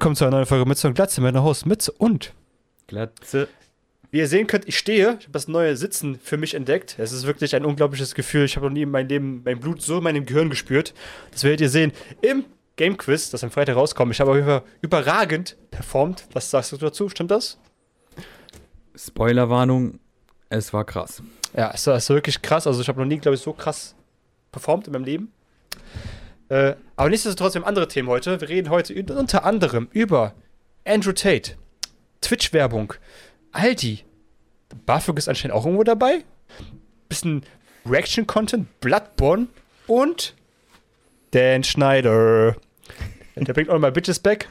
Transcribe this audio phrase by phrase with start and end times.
[0.00, 1.20] willkommen zu einer neuen Folge Mütze und Glatze.
[1.20, 2.32] Mein Host Mütze und
[2.86, 3.48] Glatze.
[4.10, 5.18] Wie ihr sehen könnt, ich stehe.
[5.18, 6.94] Ich habe das neue Sitzen für mich entdeckt.
[6.96, 8.46] Es ist wirklich ein unglaubliches Gefühl.
[8.46, 10.94] Ich habe noch nie in meinem Leben mein Blut so in meinem Gehirn gespürt.
[11.32, 11.92] Das werdet ihr sehen
[12.22, 14.14] im Game Quiz, das am Freitag rauskommt.
[14.14, 16.24] Ich habe auf jeden Fall überragend performt.
[16.32, 17.10] Was sagst du dazu?
[17.10, 17.58] Stimmt das?
[18.96, 20.00] Spoilerwarnung,
[20.48, 21.22] es war krass.
[21.54, 22.66] Ja, es war, es war wirklich krass.
[22.66, 23.94] Also ich habe noch nie, glaube ich, so krass
[24.50, 25.30] performt in meinem Leben.
[26.50, 28.40] Äh, aber nichtsdestotrotz, wir haben andere Themen heute.
[28.40, 30.34] Wir reden heute unter anderem über
[30.84, 31.52] Andrew Tate,
[32.20, 32.92] Twitch-Werbung,
[33.52, 34.04] Aldi.
[34.84, 36.24] BAföG ist anscheinend auch irgendwo dabei.
[37.08, 37.44] Bisschen
[37.86, 39.46] Reaction-Content, Bloodborne
[39.86, 40.34] und
[41.30, 42.56] Dan Schneider.
[43.36, 44.48] Der bringt auch mal Bitches back.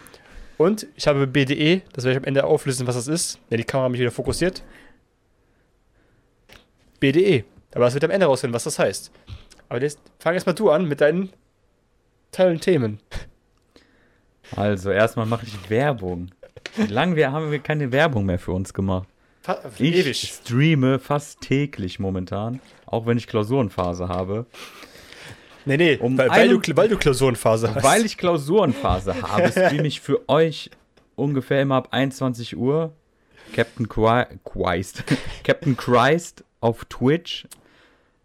[0.58, 3.64] Und ich habe BDE, das werde ich am Ende auflösen, was das ist, wenn die
[3.66, 4.64] Kamera mich wieder fokussiert.
[7.00, 7.44] BDE.
[7.74, 9.12] Aber das wird am Ende rausfinden, was das heißt.
[9.68, 11.32] Aber jetzt fang erstmal du an mit deinen
[12.32, 13.00] tollen Themen.
[14.56, 16.30] Also, erstmal mache ich Werbung.
[16.76, 19.08] Wie lange wir, haben wir keine Werbung mehr für uns gemacht?
[19.42, 20.34] Fa Ich ewig.
[20.44, 24.46] streame fast täglich momentan, auch wenn ich Klausurenphase habe.
[25.66, 27.84] Nee, nee, Um weil, weil, einen- du, weil du Klausurenphase hast.
[27.84, 30.72] Weil ich Klausurenphase habe, streame ich für euch
[31.16, 32.94] ungefähr immer ab 21 Uhr
[33.54, 35.04] Captain Christ.
[35.44, 37.48] Captain Christ auf Twitch.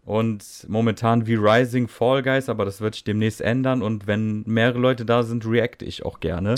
[0.05, 3.81] Und momentan wie Rising Fall Guys, aber das wird sich demnächst ändern.
[3.81, 6.55] Und wenn mehrere Leute da sind, reacte ich auch gerne.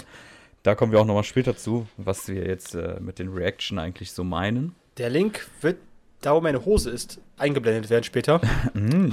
[0.64, 4.12] Da kommen wir auch nochmal später zu, was wir jetzt äh, mit den Reaction eigentlich
[4.12, 4.76] so meinen.
[4.98, 5.78] Der Link wird,
[6.20, 8.42] da wo meine Hose ist, eingeblendet werden später.
[8.73, 9.08] Mm,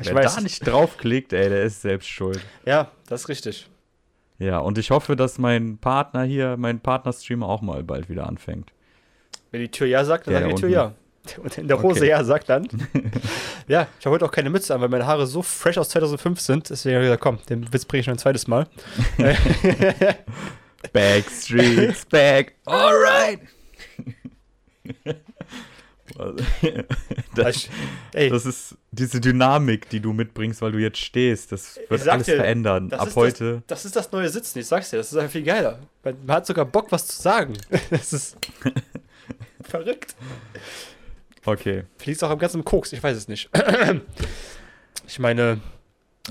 [0.00, 0.36] Ich wer weiß.
[0.36, 2.40] da nicht draufklickt, ey, der ist selbst schuld.
[2.64, 3.68] Ja, das ist richtig.
[4.38, 8.72] Ja, und ich hoffe, dass mein Partner hier, mein Partner-Streamer auch mal bald wieder anfängt.
[9.50, 10.92] Wenn die Tür ja sagt, dann Der sagt die Tür ja.
[11.42, 12.08] Und in der Hose Okay.
[12.10, 12.68] ja sagt dann.
[13.68, 16.40] ja, ich habe heute auch keine Mütze an, weil meine Haare so fresh aus 2005
[16.40, 16.70] sind.
[16.70, 18.66] Deswegen habe ich gesagt, komm, den Witz bringe ich noch ein zweites Mal.
[20.92, 22.54] Backstreet's back.
[22.66, 23.40] Alright.
[27.34, 27.68] das,
[28.12, 31.50] das ist diese Dynamik, die du mitbringst, weil du jetzt stehst.
[31.52, 32.90] Das wird alles dir, verändern.
[32.90, 33.54] das Ab ist heute.
[33.66, 34.98] Das, das ist das neue Sitzen, ich sag's dir.
[34.98, 35.80] Das ist einfach viel geiler.
[36.04, 37.54] Man, man hat sogar Bock, was zu sagen.
[37.90, 38.36] Das ist
[39.62, 40.14] verrückt.
[41.46, 41.84] Okay.
[41.98, 43.50] Fließt auch am ganzen Koks, ich weiß es nicht.
[45.06, 45.60] ich meine,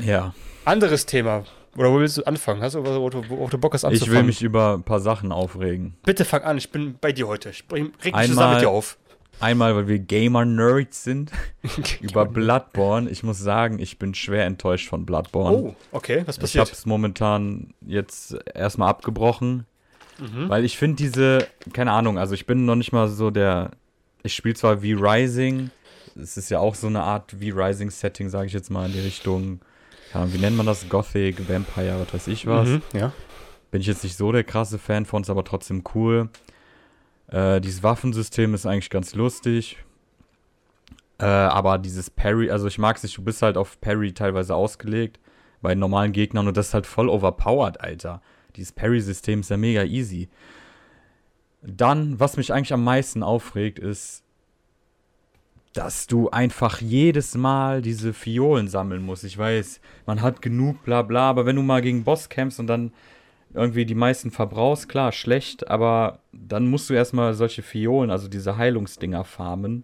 [0.02, 0.34] Ja.
[0.66, 1.44] anderes Thema.
[1.76, 2.62] Oder wo willst du anfangen?
[2.62, 4.16] Hast du, wo, du- worauf du Bock hast Ich anzufangen?
[4.18, 5.96] will mich über ein paar Sachen aufregen.
[6.04, 7.50] Bitte fang an, ich bin bei dir heute.
[7.50, 8.98] Ich bring, reg mich Einmal- zusammen mit dir auf.
[9.40, 11.32] Einmal, weil wir Gamer-Nerds sind.
[12.02, 13.10] über Bloodborne.
[13.10, 15.58] Ich muss sagen, ich bin schwer enttäuscht von Bloodborne.
[15.58, 16.72] Oh, okay, was Ich habe passiert?
[16.72, 19.66] es momentan jetzt erstmal abgebrochen,
[20.20, 20.48] Mhm.
[20.50, 23.72] weil ich finde diese, keine Ahnung, also ich bin noch nicht mal so der,
[24.24, 25.70] ich spiele zwar wie Rising,
[26.16, 29.00] es ist ja auch so eine Art wie Rising-Setting, sage ich jetzt mal, in die
[29.00, 29.60] Richtung,
[30.14, 32.70] ja, wie nennt man das, Gothic, Vampire, was weiß ich was.
[32.70, 33.12] Mhm, ja.
[33.72, 36.30] Bin ich jetzt nicht so der krasse Fan von, ist aber trotzdem cool.
[37.28, 39.78] Äh, dieses Waffensystem ist eigentlich ganz lustig.
[41.20, 44.56] Äh, aber dieses Parry, also ich mag es nicht, du bist halt auf Parry teilweise
[44.56, 45.20] ausgelegt
[45.62, 48.22] bei normalen Gegnern und das ist halt voll overpowered, Alter.
[48.56, 50.30] Dieses Parry-System ist ja mega easy.
[51.66, 54.24] Dann, was mich eigentlich am meisten aufregt, ist,
[55.74, 59.24] dass du einfach jedes Mal diese Fiolen sammeln musst.
[59.24, 62.68] Ich weiß, man hat genug, bla bla, aber wenn du mal gegen Boss kämpfst und
[62.68, 62.92] dann
[63.54, 68.58] irgendwie die meisten verbrauchst, klar, schlecht, aber dann musst du erstmal solche Fiolen, also diese
[68.58, 69.84] Heilungsdinger farmen,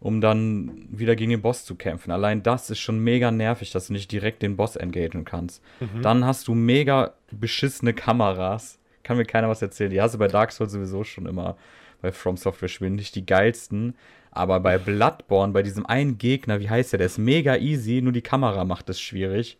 [0.00, 2.10] um dann wieder gegen den Boss zu kämpfen.
[2.10, 5.62] Allein das ist schon mega nervig, dass du nicht direkt den Boss engagen kannst.
[6.02, 8.78] Dann hast du mega beschissene Kameras.
[9.04, 9.90] Kann mir keiner was erzählen.
[9.90, 11.56] Die hast du bei Dark Souls sowieso schon immer
[12.02, 12.96] bei From Software Spielen.
[12.96, 13.94] Nicht die geilsten.
[14.32, 16.98] Aber bei Bloodborne, bei diesem einen Gegner, wie heißt der?
[16.98, 19.56] Der ist mega easy, nur die Kamera macht es schwierig.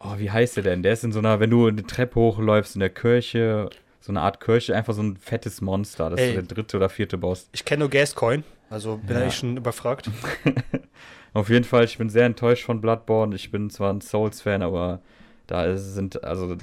[0.00, 0.82] Oh, wie heißt der denn?
[0.82, 3.68] Der ist in so einer, wenn du eine Treppe hochläufst in der Kirche,
[4.00, 6.10] so eine Art Kirche, einfach so ein fettes Monster.
[6.10, 6.28] Das Ey.
[6.30, 7.48] ist der dritte oder vierte Boss.
[7.52, 9.22] Ich kenne nur Gascoin, also bin Ja.
[9.22, 10.10] eigentlich schon überfragt.
[11.34, 13.34] Auf jeden Fall, ich bin sehr enttäuscht von Bloodborne.
[13.34, 15.00] Ich bin zwar ein Souls-Fan, aber
[15.46, 16.56] da sind, also,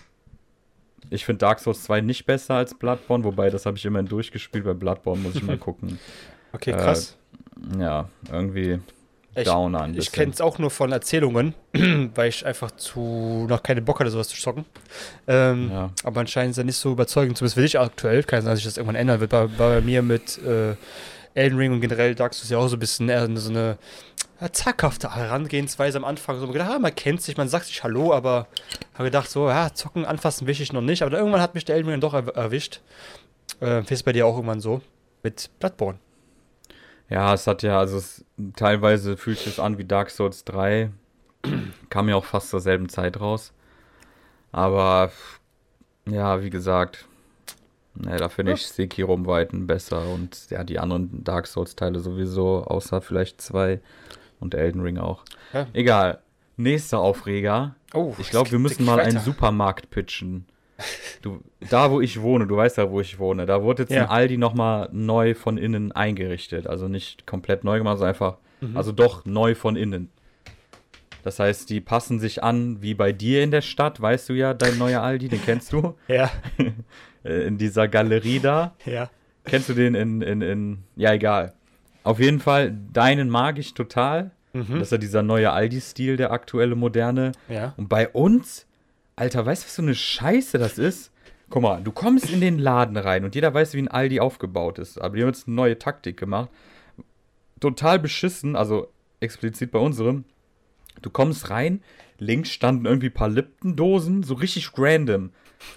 [1.09, 4.63] ich finde Dark Souls 2 nicht besser als Bloodborne, wobei das habe ich immerhin durchgespielt.
[4.63, 5.99] Bei Bloodborne muss ich mal gucken.
[6.53, 7.17] Okay, Äh, krass.
[7.79, 8.79] Ja, irgendwie
[9.35, 9.95] ich down an.
[9.97, 11.53] ich kenne es auch nur von Erzählungen,
[12.15, 14.65] weil ich einfach zu noch keine Bock hatte, sowas zu zocken.
[15.27, 15.89] Ähm, Ja.
[16.03, 18.23] Aber anscheinend ist er nicht so überzeugend, zumindest für dich aktuell.
[18.23, 19.31] Kann sein, dass sich das irgendwann ändern wird.
[19.31, 20.75] War bei mir mit äh,
[21.33, 23.77] Elden Ring und generell Dark Souls ja auch so ein bisschen eher so eine
[24.51, 26.39] zaghafte Herangehensweise am Anfang.
[26.39, 28.47] So gedacht, ah, man kennt sich, man sagt sich Hallo, aber
[28.93, 31.03] habe gedacht, so, ja, zocken, anfassen will ich noch nicht.
[31.03, 32.81] Aber irgendwann hat mich der Elden Ring doch er erwischt.
[33.61, 34.81] Äh, ist bei dir auch irgendwann so.
[35.23, 35.99] Mit Bloodborne.
[37.09, 38.25] Ja, es hat ja, also es,
[38.55, 40.91] teilweise fühlt sich es an wie Dark Souls 3.
[41.89, 43.53] Kam ja auch fast zur selben Zeit raus.
[44.51, 45.11] Aber
[46.05, 47.07] Ja, wie gesagt.
[47.93, 52.63] Ne, da finde ich Sekiro um Weiten besser und ja, die anderen Dark Souls-Teile sowieso,
[52.63, 53.79] außer vielleicht zwei
[54.39, 55.23] und Elden Ring auch.
[55.53, 55.67] Ja.
[55.73, 56.19] Egal.
[56.57, 57.75] Nächster Aufreger.
[57.93, 60.45] Oh, Ich glaube, wir müssen mal einen Supermarkt pitchen.
[61.21, 64.05] Du, da, wo ich wohne, du weißt ja, wo ich wohne, da wurde jetzt Ja.
[64.05, 66.65] ein Aldi nochmal neu von innen eingerichtet.
[66.65, 68.75] Also nicht komplett neu gemacht, sondern einfach, Mhm.
[68.77, 70.09] also doch neu von innen.
[71.23, 74.55] Das heißt, die passen sich an, wie bei dir in der Stadt, weißt du ja,
[74.55, 76.31] dein neuer Aldi, den kennst du, Ja,
[77.23, 78.75] in dieser Galerie da.
[78.85, 79.09] ja.
[79.43, 81.53] Kennst du den in, in, in, ja, egal.
[82.03, 84.31] Auf jeden Fall, deinen mag ich total.
[84.53, 84.73] Mhm.
[84.73, 87.31] Das ist ja dieser neue Aldi-Stil, der aktuelle, moderne.
[87.49, 87.73] Ja.
[87.77, 88.67] Und bei uns,
[89.15, 91.11] Alter, weißt du, was für eine Scheiße das ist?
[91.49, 94.79] Guck mal, du kommst in den Laden rein und jeder weiß, wie ein Aldi aufgebaut
[94.79, 95.01] ist.
[95.01, 96.49] Aber die haben jetzt eine neue Taktik gemacht.
[97.59, 98.87] Total beschissen, also
[99.19, 100.23] explizit bei unserem.
[101.01, 101.81] Du kommst rein,
[102.19, 105.31] links standen irgendwie ein paar Lipton-Dosen, so richtig random.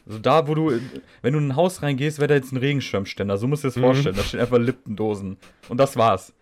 [0.06, 0.80] Also da, wo du,
[1.22, 3.36] wenn du in ein Haus reingehst, wäre da jetzt ein Regenschirmständer.
[3.38, 4.16] So musst du dir das vorstellen.
[4.16, 5.36] Da stehen einfach Lipton-Dosen.
[5.68, 6.34] Und das war's.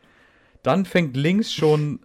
[0.63, 2.01] Dann fängt links schon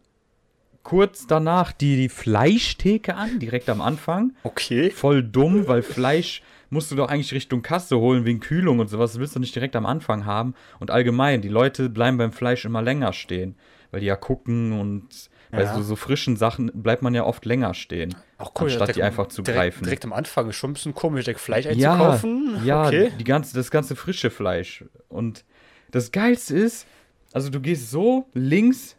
[0.84, 4.34] kurz danach die, die Fleischtheke an, direkt am Anfang.
[4.44, 4.90] Okay.
[4.90, 9.12] Voll dumm, weil Fleisch musst du doch eigentlich Richtung Kasse holen wegen Kühlung und sowas.
[9.12, 10.54] Das willst du nicht direkt am Anfang haben.
[10.80, 13.56] Und allgemein, die Leute bleiben beim Fleisch immer länger stehen,
[13.92, 15.74] weil die ja gucken und bei Ja.
[15.76, 18.66] so, so frischen Sachen bleibt man ja oft länger stehen, Auch cool.
[18.66, 19.84] anstatt direkt- die einfach zu direkt, greifen.
[19.86, 22.62] Direkt am Anfang ist schon ein bisschen komisch, direkt Fleisch Ja, einzukaufen.
[22.66, 23.12] ja, okay.
[23.20, 24.84] die ganze, das ganze frische Fleisch.
[25.10, 25.46] Und
[25.92, 26.86] das Geilste ist,
[27.34, 28.96] also du gehst so, links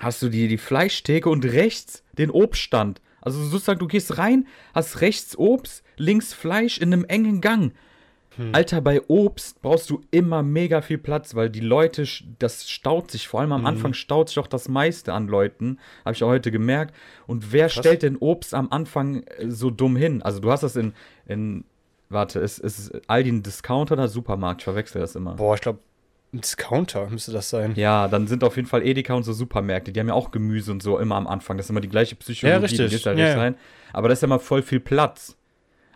[0.00, 3.00] hast du die, die Fleischtheke und rechts den Obststand.
[3.20, 7.72] Also sozusagen, du gehst rein, hast rechts Obst, links Fleisch in einem engen Gang.
[8.36, 8.54] Hm.
[8.54, 12.04] Alter, bei Obst brauchst du immer mega viel Platz, weil die Leute,
[12.38, 16.14] das staut sich, vor allem am Anfang staut sich auch das meiste an Leuten, habe
[16.14, 16.94] ich auch heute gemerkt.
[17.26, 20.22] Und wer stellt denn Obst am Anfang äh, so dumm hin?
[20.22, 20.92] Also du hast das in,
[21.26, 21.64] in
[22.08, 24.60] warte, ist, ist Aldi ein Discounter oder Supermarkt?
[24.60, 25.34] Ich verwechsel das immer.
[25.34, 25.78] Boah, ich glaube,
[26.32, 27.72] ein Discounter müsste das sein.
[27.76, 30.72] Ja, dann sind auf jeden Fall Edeka und so Supermärkte, die haben ja auch Gemüse
[30.72, 31.56] und so immer am Anfang.
[31.56, 32.90] Das ist immer die gleiche Psychologie, Ja, richtig.
[32.90, 33.40] die halt Ja, nicht ja.
[33.40, 33.54] rein.
[33.92, 35.36] Aber da ist ja immer voll viel Platz.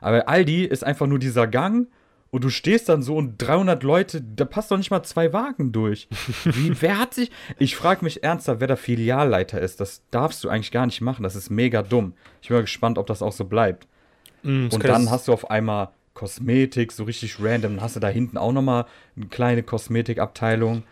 [0.00, 1.88] Aber Aldi ist einfach nur dieser Gang
[2.30, 5.72] und du stehst dann so und 300 Leute, da passt doch nicht mal zwei Wagen
[5.72, 6.08] durch.
[6.44, 7.30] Wie, wer hat sich.
[7.58, 9.80] Ich frage mich ernsthaft, wer der Filialleiter ist.
[9.80, 11.24] Das darfst du eigentlich gar nicht machen.
[11.24, 12.14] Das ist mega dumm.
[12.40, 13.88] Ich bin mal gespannt, ob das auch so bleibt.
[14.44, 17.76] Mm, Und dann hast du auf einmal Kosmetik, so richtig random.
[17.76, 18.86] Dann hast du da hinten auch nochmal
[19.16, 20.84] eine kleine Kosmetikabteilung.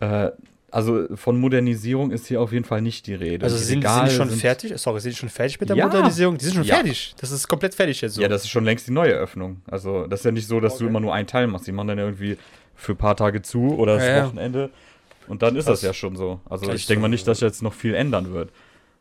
[0.00, 0.30] Äh,
[0.70, 3.44] also von Modernisierung ist hier auf jeden Fall nicht die Rede.
[3.44, 4.72] Also Die sind, sind Regale die schon fertig?
[4.76, 5.86] Sorry, sind die schon fertig mit der Ja.
[5.86, 6.36] Modernisierung?
[6.38, 6.76] Die sind schon Ja.
[6.76, 7.14] fertig.
[7.20, 8.22] Das ist komplett fertig jetzt so.
[8.22, 9.62] Ja, das ist schon längst die neue Öffnung.
[9.70, 10.90] Also das ist ja nicht so, dass du Okay.
[10.90, 11.66] immer nur einen Teil machst.
[11.66, 12.36] Die machen dann irgendwie
[12.74, 14.26] für ein paar Tage zu oder das Ja.
[14.26, 14.70] Wochenende.
[15.26, 15.80] Und dann ist Krass.
[15.80, 16.40] das ja schon so.
[16.48, 17.02] Also ich denke so.
[17.02, 18.50] mal nicht, dass jetzt noch viel ändern wird.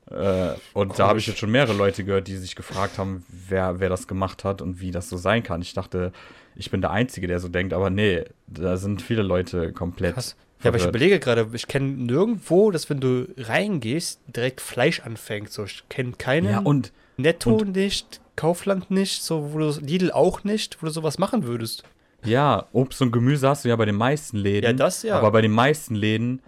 [0.09, 3.79] Äh, und da habe ich jetzt schon mehrere Leute gehört, die sich gefragt haben, wer,
[3.81, 5.61] wer das gemacht hat und wie das so sein kann.
[5.61, 6.13] Ich dachte,
[6.55, 10.13] ich bin der Einzige, der so denkt, aber nee, da sind viele Leute komplett.
[10.15, 10.37] Krass.
[10.63, 15.51] Ja, aber ich überlege gerade, ich kenne nirgendwo, dass wenn du reingehst, direkt Fleisch anfängt.
[15.51, 20.43] So, ich kenne keinen Ja, und Netto nicht, Kaufland nicht, so wo du Lidl auch
[20.43, 21.83] nicht, wo du sowas machen würdest.
[22.23, 24.65] ja, Obst und Gemüse hast du ja bei den meisten Läden.
[24.65, 25.17] Ja, das ja.
[25.17, 26.41] Aber bei den meisten Läden,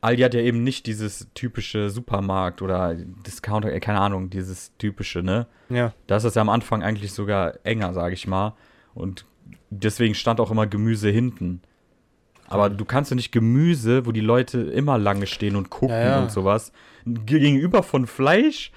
[0.00, 5.46] Aldi hat ja eben nicht dieses typische Supermarkt oder Discounter, keine Ahnung, dieses typische, ne?
[5.68, 5.94] Ja.
[6.08, 8.54] Da ist das ja am Anfang eigentlich sogar enger, sage ich mal.
[8.94, 9.26] Und
[9.70, 11.62] deswegen stand auch immer Gemüse hinten.
[12.52, 16.02] Aber du kannst ja nicht Gemüse, wo die Leute immer lange stehen und gucken Ja,
[16.04, 16.20] ja.
[16.22, 16.72] und sowas,
[17.06, 18.70] gegenüber von Fleisch,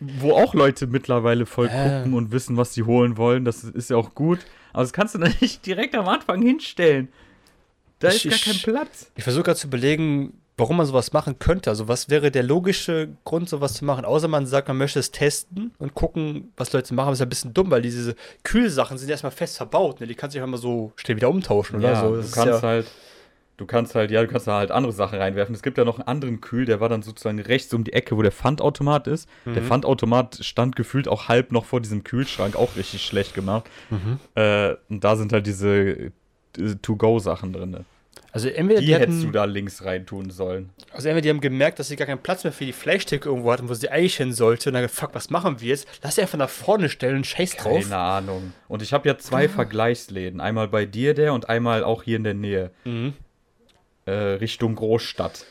[0.00, 1.98] wo auch Leute mittlerweile voll Ja.
[1.98, 3.44] gucken und wissen, was sie holen wollen.
[3.44, 4.40] Das ist ja auch gut.
[4.72, 7.08] Aber das kannst du dann nicht direkt am Anfang hinstellen.
[7.98, 9.10] Da Ich- ist gar kein Platz.
[9.16, 11.70] Ich versuche gerade zu überlegen, warum man sowas machen könnte.
[11.70, 14.04] Also, was wäre der logische Grund, sowas zu machen?
[14.04, 17.08] Außer man sagt, man möchte es testen und gucken, was Leute machen.
[17.08, 20.00] Das ist ja ein bisschen dumm, weil diese Kühlsachen sind erstmal fest verbaut.
[20.00, 20.06] Ne?
[20.06, 21.92] Die kannst du ja immer so schnell wieder umtauschen, oder?
[21.92, 22.86] Ja, so, du das ist kannst ja, halt,
[23.56, 25.54] du kannst halt, ja, du kannst da halt andere Sachen reinwerfen.
[25.54, 28.16] Es gibt ja noch einen anderen Kühl, der war dann sozusagen rechts um die Ecke,
[28.16, 29.28] wo der Pfandautomat ist.
[29.44, 29.54] Mhm.
[29.54, 33.64] Der Pfandautomat stand gefühlt auch halb noch vor diesem Kühlschrank, auch richtig schlecht gemacht.
[33.90, 34.18] Mhm.
[34.34, 36.12] Äh, und da sind halt diese,
[36.56, 37.84] diese To-Go-Sachen drin.
[38.34, 40.70] Also, entweder Die die, hättest du da links rein tun sollen.
[40.92, 43.52] also entweder die haben gemerkt, dass sie gar keinen Platz mehr für die Fleischtheke irgendwo
[43.52, 44.70] hatten, wo sie eigentlich hin sollte.
[44.70, 45.86] Und dann gesagt, fuck, was machen wir jetzt?
[46.02, 47.82] Lass sie einfach nach vorne stellen und scheiß drauf.
[47.82, 48.54] Keine Ahnung.
[48.68, 50.40] Und ich habe ja zwei Vergleichsläden.
[50.40, 52.70] Einmal bei dir der und einmal auch hier in der Nähe.
[52.84, 53.12] Mhm.
[54.06, 55.44] äh, Richtung Großstadt.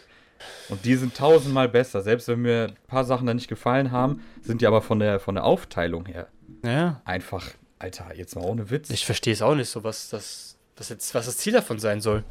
[0.70, 2.02] Und die sind tausendmal besser.
[2.02, 5.20] Selbst wenn mir ein paar Sachen da nicht gefallen haben, sind die aber von der,
[5.20, 6.28] von der Aufteilung her
[6.66, 7.00] Ja.
[7.06, 7.46] einfach,
[7.78, 8.90] Alter, jetzt mal ohne Witz.
[8.90, 12.02] Ich verstehe es auch nicht so, was das, was jetzt, was das Ziel davon sein
[12.02, 12.24] soll.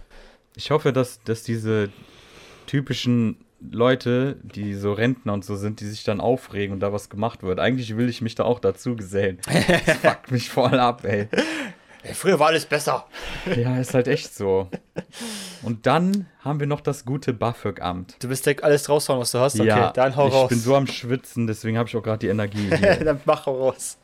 [0.56, 1.90] Ich hoffe, dass, dass diese
[2.66, 7.10] typischen Leute, die so Rentner und so sind, die sich dann aufregen und da was
[7.10, 7.60] gemacht wird.
[7.60, 9.38] Eigentlich will ich mich da auch dazu gesellen.
[9.44, 11.28] Das fuckt mich voll ab, ey.
[12.02, 13.06] Ey, früher war alles besser.
[13.56, 14.68] Ja, ist halt echt so.
[15.62, 18.16] Und dann haben wir noch das gute BAföG-Amt.
[18.20, 19.60] Du willst direkt alles raushauen, was du hast?
[19.60, 20.48] Okay, ja, dann hau ich raus.
[20.48, 22.70] bin so am Schwitzen, deswegen habe ich auch gerade die Energie
[23.04, 23.98] dann mach hau raus.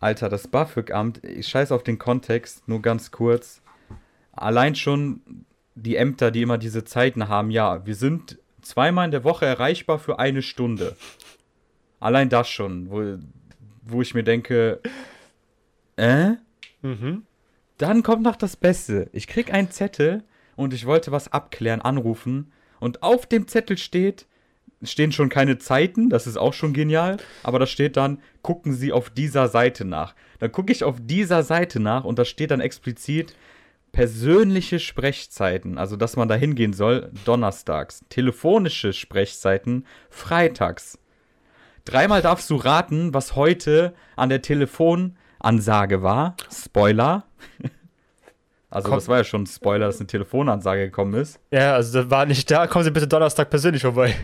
[0.00, 3.61] Alter, das BAföG-Amt, ich scheiß auf den Kontext, nur ganz kurz.
[4.32, 5.20] Allein schon
[5.74, 9.98] die Ämter, die immer diese Zeiten haben, ja, wir sind zweimal in der Woche erreichbar
[9.98, 10.96] für eine Stunde.
[12.00, 13.18] Allein das schon, wo,
[13.82, 14.80] wo ich mir denke,
[15.96, 16.32] äh?
[16.82, 17.24] Mhm.
[17.78, 19.08] Dann kommt noch das Beste.
[19.12, 20.24] Ich krieg einen Zettel
[20.56, 22.52] und ich wollte was abklären, anrufen.
[22.80, 24.26] Und auf dem Zettel steht,
[24.82, 28.92] stehen schon keine Zeiten, das ist auch schon genial, aber da steht dann, gucken Sie
[28.92, 30.14] auf dieser Seite nach.
[30.40, 33.36] Dann gucke ich auf dieser Seite nach und da steht dann explizit
[33.92, 38.00] persönliche Sprechzeiten, also dass man da hingehen soll, donnerstags.
[38.08, 40.98] Telefonische Sprechzeiten, freitags.
[41.84, 46.36] Dreimal darfst du raten, was heute an der Telefonansage war.
[46.50, 47.24] Spoiler.
[48.74, 48.96] Also Komm.
[48.96, 51.38] das war ja schon ein Spoiler, dass eine Telefonansage gekommen ist.
[51.50, 52.66] Ja, also das war nicht da.
[52.66, 54.14] Kommen Sie bitte Donnerstag persönlich vorbei.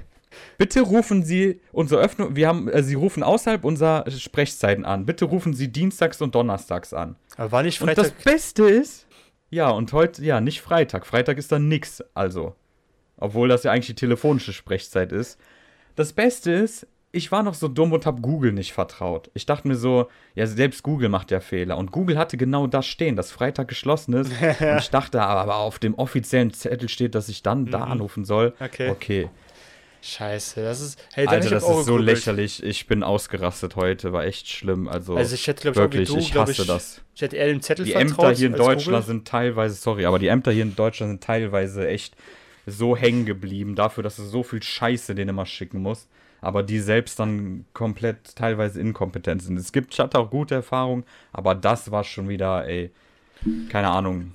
[0.57, 5.05] Bitte rufen Sie unsere Öffnung, wir haben, äh, Sie rufen außerhalb unserer Sprechzeiten an.
[5.05, 7.17] Bitte rufen Sie dienstags und donnerstags an.
[7.37, 8.05] Aber war nicht Und Freitag.
[8.05, 9.07] das Beste ist,
[9.51, 11.07] ja, und heute, ja, nicht Freitag.
[11.07, 12.55] Freitag ist dann nix, also.
[13.17, 15.39] Obwohl das ja eigentlich die telefonische Sprechzeit ist.
[15.97, 19.31] Das Beste ist, ich war noch so dumm und hab Google nicht vertraut.
[19.35, 21.79] Ich dachte mir so, ja, selbst Google macht ja Fehler.
[21.79, 24.31] Und Google hatte genau das stehen, dass Freitag geschlossen ist.
[24.61, 28.25] und ich dachte aber, aber auf dem offiziellen Zettel steht, dass ich dann da anrufen
[28.25, 28.55] soll.
[28.61, 28.91] Okay.
[28.91, 29.31] Okay.
[30.01, 31.03] Scheiße, das ist.
[31.13, 32.05] Hey, dann Alter, das ist so gegoogelt.
[32.07, 32.63] lächerlich.
[32.63, 34.89] Ich bin ausgerastet heute, war echt schlimm.
[34.89, 37.01] Also, Also ich hätte, glaube ich, wirklich, du, ich hasse ich, das.
[37.15, 37.95] Ich hätte eher dem Zettel Die.
[37.95, 39.03] Ämter hier in Deutschland Google.
[39.03, 42.15] sind teilweise, sorry, aber die Ämter hier in Deutschland sind teilweise echt
[42.67, 46.09] so hängen geblieben dafür, dass du so viel Scheiße denen immer schicken musst.
[46.41, 49.59] Aber die selbst dann komplett teilweise inkompetent sind.
[49.59, 51.03] Es gibt, ich hatte auch gute Erfahrungen,
[51.33, 52.93] aber das war schon wieder, ey,
[53.69, 54.33] keine Ahnung,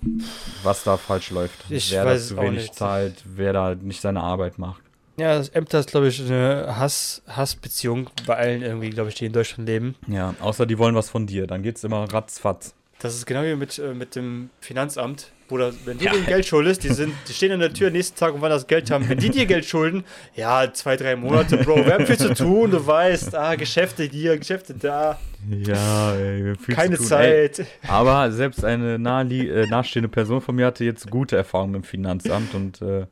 [0.63, 1.63] was da falsch läuft.
[1.69, 2.75] Ich wer weiß da zu wenig nicht.
[2.75, 4.82] zahlt, wer da nicht seine Arbeit macht.
[5.17, 9.25] Ja, das Ämter ist, glaube ich, eine Hass, Hassbeziehung bei allen irgendwie, glaube ich, die
[9.25, 9.95] in Deutschland leben.
[10.07, 12.73] Ja, außer die wollen was von dir, dann geht's immer ratzfatz.
[12.99, 16.83] Das ist genau wie mit, äh, mit dem Finanzamt, Bruder, wenn du denen Geld schuldest,
[16.83, 19.07] die, sind, die stehen an der Tür nächsten Tag und wollen das Geld haben.
[19.09, 20.05] Wenn die dir Geld schulden,
[20.35, 24.37] ja, zwei, drei Monate, Bro, wir haben viel zu tun, du weißt, ah, Geschäfte hier,
[24.37, 27.17] Geschäfte da, Ja, ey, viel keine zu tun.
[27.19, 27.67] Ey, Zeit.
[27.87, 32.55] Aber selbst eine naheli äh, nahestehende Person von mir hatte jetzt gute Erfahrungen im Finanzamt
[32.55, 33.05] und äh,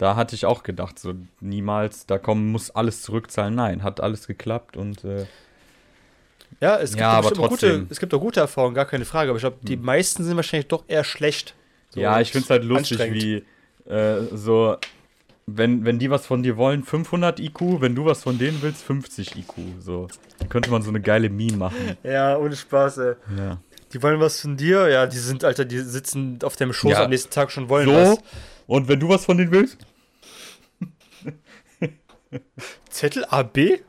[0.00, 3.54] da hatte ich auch gedacht, so niemals, da kommen, muss alles zurückzahlen.
[3.54, 5.26] Nein, hat alles geklappt und äh,
[6.60, 9.28] Ja, es gibt, Ja, doch aber gute, es gibt auch gute Erfahrungen, gar keine Frage,
[9.28, 11.54] aber ich glaube, die meisten sind wahrscheinlich doch eher schlecht.
[11.90, 13.44] So ja, ich finde es halt lustig, wie
[13.90, 14.78] äh, so,
[15.46, 18.82] wenn, wenn die was von dir wollen, 500 IQ, wenn du was von denen willst,
[18.82, 19.52] 50 IQ.
[19.80, 20.08] So
[20.48, 21.98] könnte man so eine geile Meme machen.
[22.02, 23.14] Ja, ohne Spaß, ey.
[23.36, 23.58] Ja.
[23.92, 27.04] Die wollen was von dir, ja, die sind, Alter, die sitzen auf deinem Schoß Ja.
[27.04, 28.18] am nächsten Tag schon wollen So, was.
[28.66, 29.76] und wenn du was von denen willst?
[32.88, 33.80] Zettel AB?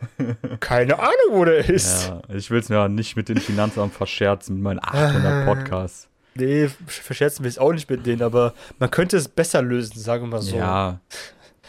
[0.59, 2.07] Keine Ahnung, wo der ist.
[2.07, 6.07] Ja, ich will es mir nicht mit dem Finanzamt verscherzen, mit meinen 800 Podcasts.
[6.33, 10.23] Nee, verscherzen wir es auch nicht mit denen, aber man könnte es besser lösen, sagen
[10.23, 10.55] wir mal so.
[10.55, 10.99] Ja.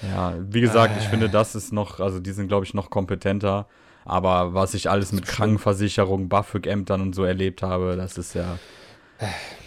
[0.02, 3.66] Ja, wie gesagt, ich finde, das ist noch, also die sind, glaube ich, noch kompetenter.
[4.04, 5.26] Aber was ich alles mit.
[5.26, 8.58] Krankenversicherung, BAföG-Ämtern und so erlebt habe, das ist ja.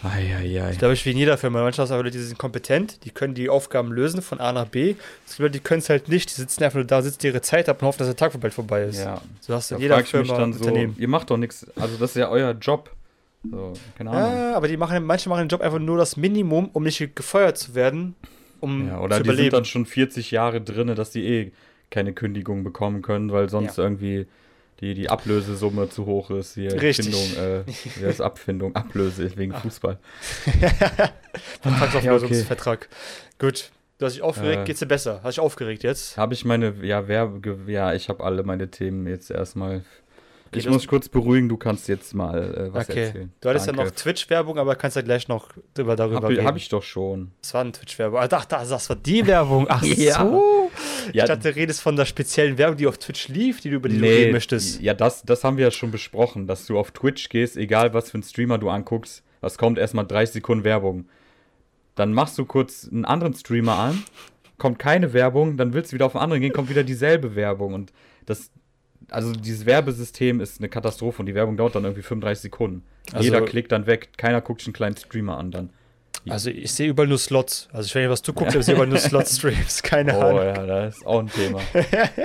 [0.02, 0.70] Eieiei.
[0.72, 1.62] Ich glaube, ich wie in jeder Firma.
[1.62, 4.94] Manchmal sind Leute, die sind kompetent, die können die Aufgaben lösen von A nach B.
[5.24, 7.40] Es gibt Leute, die können es halt nicht, die sitzen einfach nur da, sitzen ihre
[7.40, 8.98] Zeit ab und hoffen, dass der Tag bald vorbei ist.
[8.98, 10.94] Ja, So hast du in jeder Firma dann so, Unternehmen.
[10.98, 12.90] ihr macht doch nichts, also das ist ja euer Job.
[13.50, 14.38] So, keine Ahnung.
[14.38, 17.56] Ja, aber die machen, manche machen den Job einfach nur das Minimum, um nicht gefeuert
[17.58, 18.14] zu werden,
[18.60, 19.54] um Ja, oder zu die sind überleben.
[19.54, 21.52] dann schon 40 Jahre drin, dass die eh
[21.90, 23.84] keine Kündigung bekommen können, weil sonst Ja.
[23.84, 24.26] irgendwie
[24.80, 26.54] die, die Ablösesumme zu hoch ist.
[26.54, 27.06] Hier Richtig.
[27.14, 27.62] Findung, äh,
[27.96, 29.98] wie heißt Abfindung, Ablöse wegen Fußball.
[31.62, 32.88] Vertragsauflösungsvertrag.
[33.38, 33.70] Gut.
[33.98, 34.64] Du hast dich aufgeregt, Äh.
[34.64, 35.20] geht's dir besser?
[35.22, 36.18] Hast dich aufgeregt jetzt?
[36.18, 39.84] Habe ich meine, ja, Werbe, ja, ich habe alle meine Themen jetzt erstmal.
[40.52, 43.04] Ich das- muss kurz beruhigen, du kannst jetzt mal äh, was okay.
[43.06, 43.32] erzählen.
[43.40, 43.90] Du hattest ja Danke.
[43.90, 46.44] noch Twitch-Werbung, aber kannst ja gleich noch drüber darüber Hab, reden.
[46.46, 47.32] hab ich doch schon.
[47.42, 48.18] Das war eine Twitch-Werbung.
[48.22, 49.66] Ach, das, das war die Werbung.
[49.68, 50.20] Ach Ja.
[50.20, 50.70] so.
[51.08, 53.76] Ich Ja, dachte, du redest von der speziellen Werbung, die auf Twitch lief, die du
[53.76, 54.80] über die du reden möchtest.
[54.80, 58.10] Ja, das, das haben wir ja schon besprochen, dass du auf Twitch gehst, egal was
[58.10, 61.06] für einen Streamer du anguckst, was kommt, erstmal 30 Sekunden Werbung.
[61.94, 64.02] Dann machst du kurz einen anderen Streamer an,
[64.58, 67.72] kommt keine Werbung, dann willst du wieder auf einen anderen gehen, kommt wieder dieselbe Werbung.
[67.74, 67.92] Und
[68.26, 68.50] das,
[69.10, 72.82] also dieses Werbesystem ist eine Katastrophe und die Werbung dauert dann irgendwie 35 Sekunden.
[73.12, 75.70] Also- Jeder klickt dann weg, keiner guckt sich einen kleinen Streamer an dann.
[76.28, 77.68] Also ich sehe überall nur Slots.
[77.72, 79.82] Also ich weiß nicht, was du guckst, aber ich sehe überall nur Slot-Streams.
[79.84, 80.42] Keine Oh Ahnung.
[80.44, 81.60] ja, das ist auch ein Thema.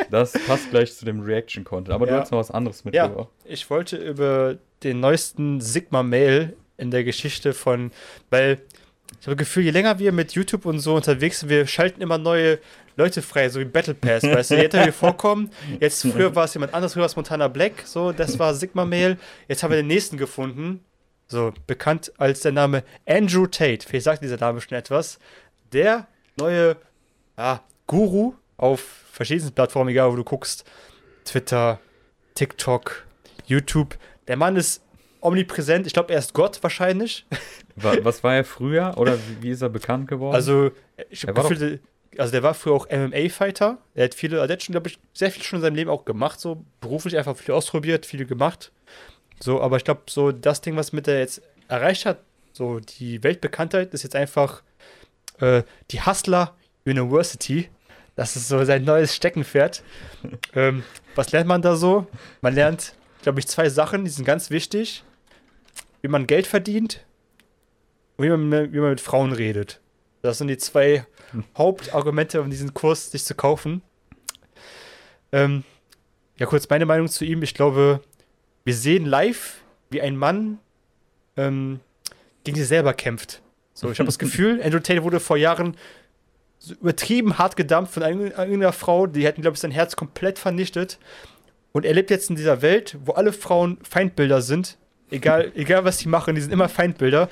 [0.10, 1.94] Das passt gleich zu dem Reaction-Content.
[1.94, 2.22] Aber du Ja.
[2.22, 3.30] hast noch was anderes Ja, mitgebracht.
[3.46, 7.92] ich wollte über den neuesten Sigma-Mail in der Geschichte von,
[8.32, 8.60] weil
[9.22, 12.02] ich habe das Gefühl, je länger wir mit YouTube und so unterwegs sind, wir schalten
[12.02, 12.58] immer neue
[12.96, 16.46] Leute frei, so wie Battle Pass, weißt du, je älter wir vorkommen, jetzt früher war
[16.46, 19.78] es jemand anderes, früher war es Montana Black, so, das war Sigma-Mail, jetzt haben wir
[19.78, 20.84] den nächsten gefunden,
[21.28, 25.20] so, bekannt als der Name Andrew Tate, vielleicht sagt dieser Name schon etwas,
[25.72, 26.78] der neue
[27.38, 30.66] ja, Guru auf verschiedensten Plattformen, egal wo du guckst,
[31.26, 31.80] Twitter,
[32.34, 33.06] TikTok,
[33.46, 33.98] YouTube.
[34.28, 34.82] Der Mann ist
[35.22, 35.88] omnipräsent.
[35.88, 37.26] Ich glaube, er ist Gott wahrscheinlich.
[37.76, 40.36] Wa- Was war er früher oder wie, ist er bekannt geworden?
[40.36, 40.72] Also,
[41.10, 41.80] ich Er habe war Gefühl,
[42.18, 43.78] also der war früher auch MMA-Fighter.
[43.96, 45.90] Er hat viele, also er hat schon, glaube ich, sehr viel schon in seinem Leben
[45.90, 48.72] auch gemacht, so beruflich einfach viel ausprobiert, viel gemacht.
[49.40, 52.20] So, aber ich glaube, so das Ding, was mit der jetzt erreicht hat,
[52.54, 54.62] so die Weltbekanntheit, ist jetzt einfach
[55.40, 56.54] äh, die Hustler
[56.86, 57.70] University.
[58.18, 59.82] Das ist so sein neues Steckenpferd.
[60.56, 60.84] ähm,
[61.16, 62.08] was lernt man da so?
[62.42, 65.04] Man lernt, glaube ich, zwei Sachen, die sind ganz wichtig.
[66.02, 67.06] Wie man Geld verdient
[68.18, 69.80] und wie man, wie man mit Frauen redet.
[70.22, 71.06] Das sind die zwei
[71.58, 73.82] Hauptargumente, um diesen Kurs sich zu kaufen.
[75.32, 75.64] Ähm,
[76.38, 77.44] ja, kurz meine Meinung zu ihm.
[77.44, 78.02] Ich glaube,
[78.64, 80.60] wir sehen live, wie ein Mann
[81.38, 81.80] ähm,
[82.44, 83.42] gegen sich selber kämpft.
[83.74, 85.78] So, ich habe das Gefühl, Andrew Tate wurde vor Jahren
[86.60, 91.00] so übertrieben hart gedampft von irgendeiner Frau, die hätten, glaube ich, sein Herz komplett vernichtet.
[91.72, 94.78] Und er lebt jetzt in dieser Welt, wo alle Frauen Feindbilder sind.
[95.12, 97.30] Egal, egal was sie machen, die sind immer Feindbilder.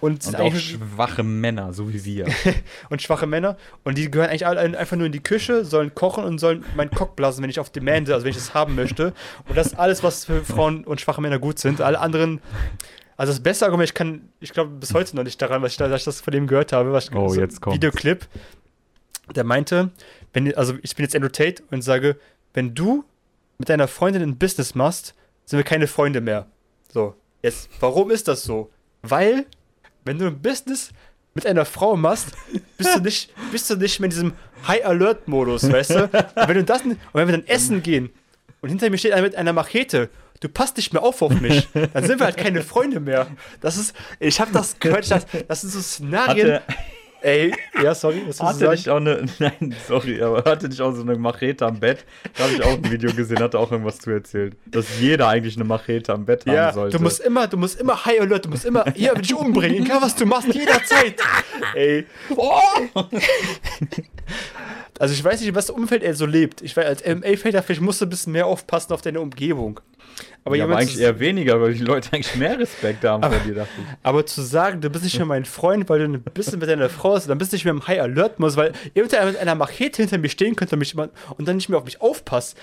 [0.00, 2.26] Und, und auch schwache Männer, so wie wir.
[2.88, 3.56] und schwache Männer.
[3.82, 6.90] Und die gehören eigentlich alle einfach nur in die Küche, sollen kochen und sollen meinen
[6.90, 9.12] Cock blasen, wenn ich auf Demand, also wenn ich das haben möchte.
[9.48, 11.80] Und das ist alles, was für Frauen und schwache Männer gut sind.
[11.80, 12.40] Alle anderen,
[13.16, 15.78] also das beste Argument, ich kann, ich glaube bis heute noch nicht daran, was ich,
[15.78, 16.92] da- dass ich das von dem gehört habe.
[16.92, 17.76] Was ich, Oh, jetzt kommt's.
[17.78, 18.26] Videoclip.
[19.34, 19.90] Der meinte,
[20.32, 22.16] wenn, also ich bin jetzt Andrew Tate und sage,
[22.54, 23.04] wenn du
[23.58, 26.46] mit deiner Freundin ein Business machst, sind wir keine Freunde mehr.
[26.92, 28.70] So, jetzt, warum ist das so?
[29.02, 29.46] Weil,
[30.04, 30.90] wenn du ein Business
[31.34, 32.28] mit einer Frau machst,
[32.76, 34.32] bist du nicht, bist du nicht mehr in diesem
[34.66, 36.04] High-Alert-Modus, weißt du?
[36.04, 38.10] Und wenn du das, und wenn wir dann essen gehen
[38.60, 40.08] und hinter mir steht einer mit einer Machete,
[40.40, 43.28] du passt nicht mehr auf auf mich, dann sind wir halt keine Freunde mehr.
[43.60, 46.54] Das ist, ich habe das gehört, dachte, das sind so Szenarien.
[46.54, 46.74] Hatte,
[47.20, 47.52] Ey,
[47.82, 48.70] ja, sorry, was du hatte sagen?
[48.72, 52.04] nicht auch eine, nein, sorry, aber hatte nicht auch so eine Machete am Bett?
[52.36, 54.56] Da habe ich auch ein Video gesehen, hatte auch irgendwas zu erzählt.
[54.66, 56.96] Dass jeder eigentlich eine Machete am Bett Ja, haben sollte.
[56.96, 59.84] du musst immer, du musst immer High Alert, du musst immer, hier will dich umbringen,
[59.84, 61.16] egal was du machst, jederzeit.
[61.74, 62.06] Ey.
[62.36, 62.60] Oh.
[64.98, 66.60] Also ich weiß nicht, in was Umfeld er so lebt.
[66.62, 69.80] Ich weiß, als MMA-Fighter, vielleicht musst du ein bisschen mehr aufpassen auf deine Umgebung.
[70.44, 73.54] Aber, ja, aber eigentlich eher weniger, weil die Leute eigentlich mehr Respekt haben vor dir,
[73.54, 73.84] dachte ich.
[74.02, 76.88] aber zu sagen, du bist nicht mehr mein Freund, weil du ein bisschen mit deiner
[76.88, 79.54] Frau bist, dann bist du nicht mehr im High Alert Modus, weil irgendwer mit einer
[79.54, 81.10] Machete hinter mir stehen könnte und mich und
[81.48, 82.56] dann nicht mehr auf mich aufpasst.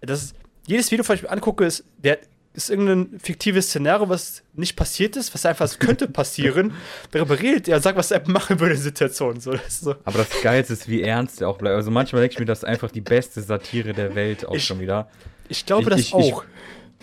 [0.00, 0.34] Das ist,
[0.66, 2.18] jedes Video, was ich mir angucke, ist, der
[2.52, 6.72] ist irgendein fiktives Szenario, was nicht passiert ist, was einfach könnte passieren.
[7.12, 9.38] Darüber redet er, sagt, was er machen würde in der Situation.
[9.38, 9.94] So, so.
[10.04, 11.76] Aber das Geilste ist, wie ernst er auch bleibt.
[11.76, 14.64] Also manchmal denke ich mir, das ist einfach die beste Satire der Welt auch Ich-
[14.66, 15.08] schon wieder.
[15.50, 16.44] Ich glaube Ich- das ich- ich- auch.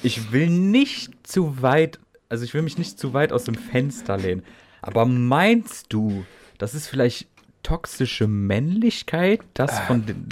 [0.04, 4.18] Ich will nicht zu weit, also ich will mich nicht zu weit aus dem Fenster
[4.18, 4.44] lehnen.
[4.82, 6.24] Aber meinst du,
[6.60, 7.28] das ist vielleicht
[7.64, 10.26] toxische Männlichkeit, das von dem,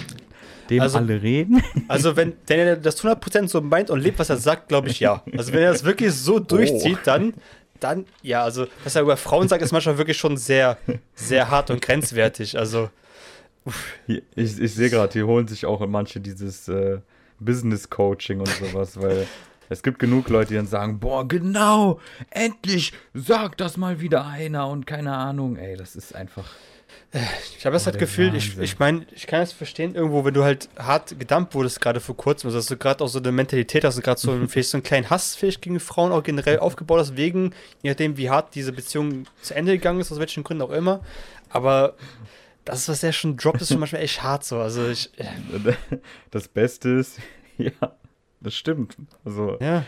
[0.69, 1.61] dem Also- alle reden?
[1.87, 4.99] Also, wenn, wenn er das 100% so meint und lebt, was er sagt, glaube ich
[4.99, 5.21] ja.
[5.37, 7.33] Also, wenn er das wirklich so durchzieht, dann,
[7.79, 10.77] dann, ja, also, was er über Frauen sagt, ist manchmal wirklich schon sehr,
[11.15, 12.57] sehr hart und grenzwertig.
[12.57, 12.89] Also,
[14.07, 16.99] Ich, ich sehe gerade, die holen sich auch manche dieses äh,
[17.39, 19.27] Business Coaching und sowas, weil
[19.69, 24.67] es gibt genug Leute, die dann sagen, boah, genau, endlich sagt das mal wieder einer
[24.67, 26.45] und keine Ahnung, ey, das ist einfach.
[27.57, 30.23] ich habe das Oh, halt der gefühlt, ich, ich meine, ich kann es verstehen, irgendwo,
[30.25, 33.19] wenn du halt hart gedumpt wurdest, gerade vor kurzem, also dass du gerade auch so
[33.19, 36.59] eine Mentalität hast, gerade so vielleicht so einen kleinen Hass vielleicht gegen Frauen auch generell
[36.59, 40.43] aufgebaut hast, wegen, je nachdem, wie hart diese Beziehung zu Ende gegangen ist, aus welchen
[40.43, 40.99] Gründen auch immer.
[41.49, 41.95] Aber
[42.65, 44.59] das ist, was er schon droppt, ist schon manchmal echt hart so.
[44.59, 45.11] Also, ich,
[46.31, 47.19] Das Beste ist,
[47.57, 47.71] ja,
[48.41, 48.97] das stimmt.
[49.23, 49.85] Also, ja.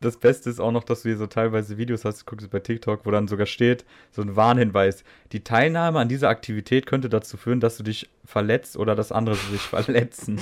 [0.00, 2.58] das Beste ist auch noch, dass du hier so teilweise Videos hast, du guckst bei
[2.60, 5.04] TikTok, wo dann sogar steht, so ein Warnhinweis.
[5.32, 9.36] Die Teilnahme an dieser Aktivität könnte dazu führen, dass du dich verletzt oder dass andere
[9.36, 10.40] sich verletzen.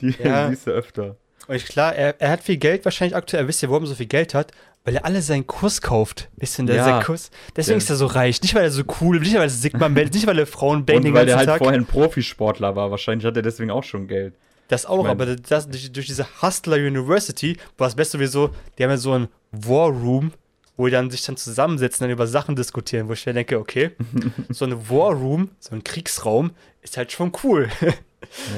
[0.00, 0.48] Die Ja.
[0.48, 1.16] siehst du öfter.
[1.48, 3.48] Und ich, klar, er, er hat viel Geld wahrscheinlich aktuell.
[3.48, 4.52] Wisst ihr, warum er so viel Geld hat?
[4.84, 6.28] Weil er alle seinen Kurs kauft.
[6.36, 6.84] Wisst ihr, der Ja.
[6.84, 7.30] sein Kurs.
[7.56, 8.40] Deswegen Der- ist er so reich.
[8.42, 11.04] Nicht, weil er so cool, nicht, weil er Sigma meldet, nicht, weil er Frauen bangt
[11.04, 11.58] Und weil der halt Tag.
[11.58, 14.34] vorher ein Profisportler war, wahrscheinlich hat er deswegen auch schon Geld.
[14.68, 18.50] Das auch, Ich mein- aber das, durch, durch diese Hustler University war das Beste sowieso,
[18.78, 20.32] die haben ja so ein War Room
[20.78, 23.90] wo die dann sich dann zusammensetzen, dann über Sachen diskutieren, wo ich mir denke, okay,
[24.48, 27.68] so eine War Room, so ein Kriegsraum, ist halt schon cool.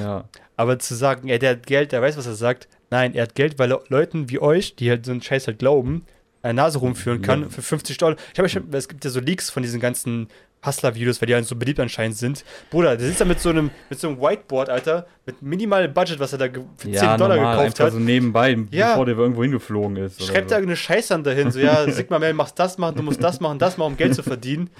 [0.00, 0.24] Ja.
[0.56, 3.34] Aber zu sagen, ey, der hat Geld, der weiß, was er sagt, nein, er hat
[3.34, 6.04] Geld, weil er Leuten wie euch, die halt so einen Scheiß halt glauben,
[6.42, 7.48] eine Nase rumführen kann Ja.
[7.48, 8.16] für 50 Dollar.
[8.32, 10.28] Ich habe schon, es gibt ja so Leaks von diesen ganzen
[10.64, 12.44] Hustler-Videos, weil die halt so beliebt anscheinend sind.
[12.70, 16.18] Bruder, der sitzt da mit so einem, mit so einem Whiteboard, Alter, mit minimalem Budget,
[16.20, 17.92] was er da für 10 Ja, Dollar normal, gekauft hat.
[17.92, 18.90] so nebenbei, Ja.
[18.90, 20.22] bevor der irgendwo hingeflogen ist.
[20.22, 20.60] Schreibt da so.
[20.60, 23.58] irgendeine Scheiße dann dahin, so, ja, Sigma Mail, machst das machen, du musst das machen,
[23.58, 24.70] das machen, um Geld zu verdienen.